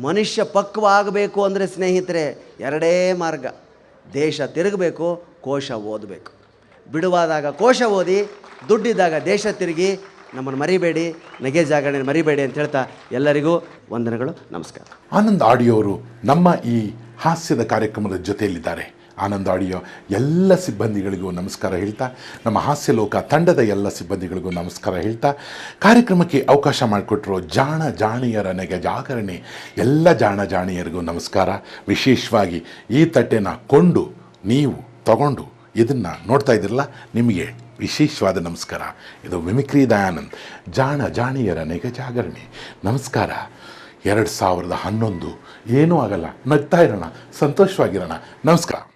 [0.00, 3.46] ಮನುಷ್ಯ ಪಕ್ವ ಆಗಬೇಕು ಅಂದರೆ ಸ್ನೇಹಿತರೆ, ಎರಡೇ ಮಾರ್ಗ.
[4.14, 6.32] ದೇಶ ತಿರುಗಬೇಕು, ಕೋಶ ಓದಬೇಕು.
[6.92, 8.28] ಬಿಡುವಾದಾಗ ಕೋಶ ಓದಿ,
[8.68, 9.98] ದುಡ್ಡಿದ್ದಾಗ ದೇಶ ತಿರುಗಿ,
[10.34, 14.86] ನಮ್ಮನ್ನು ಮರಿಬೇಡಿ ನಗೆ ಜಾಗರಣೆ ಮರಿಬೇಡಿ ಅಂತ ಹೇಳ್ತಾ ಎಲ್ಲರಿಗೂ ವಂದನೆಗಳು, ನಮಸ್ಕಾರ.
[15.12, 19.01] ಆನಂದ್ ಆಡಿಯೋರು ನಮ್ಮ ಈ ಹಾಸ್ಯದ ಕಾರ್ಯಕ್ರಮದ ಜೊತೆಯಲ್ಲಿದ್ದಾರೆ.
[19.18, 19.78] ಆನಂದ್ ಆಡಿಯೋ
[20.10, 22.10] ಎಲ್ಲ ಸಿಬ್ಬಂದಿಗಳಿಗೂ ನಮಸ್ಕಾರ ಹೇಳ್ತಾ,
[22.46, 25.32] ನಮ್ಮ ಹಾಸ್ಯಲೋಕ ತಂಡದ ಎಲ್ಲ ಸಿಬ್ಬಂದಿಗಳಿಗೂ ನಮಸ್ಕಾರ ಹೇಳ್ತಾ,
[25.78, 29.42] ಕಾರ್ಯಕ್ರಮಕ್ಕೆ ಅವಕಾಶ ಮಾಡಿಕೊಟ್ಟರು ಜಾಣ ಜಾಣಿಯರ ನೆಗೆ ಜಾಗರಣೆ
[29.78, 31.48] ಎಲ್ಲ ಜಾಣ ಜಾಣಿಯರಿಗೂ ನಮಸ್ಕಾರ.
[31.88, 34.12] ವಿಶೇಷವಾಗಿ ಈ ತಟ್ಟೆನ ಕೊಂಡು
[34.44, 36.80] ನೀವು ತಗೊಂಡು ಇದನ್ನು ನೋಡ್ತಾ ಇದ್ದಿರಲ್ಲ,
[37.14, 38.82] ನಿಮಗೆ ವಿಶೇಷವಾದ ನಮಸ್ಕಾರ.
[39.24, 42.72] ಇದು ವಿಮಿಕ್ರಿ ದಯಾನಂದ್, ಜಾಣ ಜಾಣಿಯರ ನೆಗೆ ಜಾಗರಣೆ.
[42.84, 43.30] ನಮಸ್ಕಾರ.
[44.04, 46.24] ಎರಡು ಸಾವಿರದ ಹನ್ನೊಂದು, ಏನೂ ಆಗಲ್ಲ.
[46.46, 47.04] ನಗ್ತಾ ಇರೋಣ.
[47.38, 48.12] ಸಂತೋಷವಾಗಿರೋಣ.
[48.44, 48.91] ನಮಸ್ಕಾರ.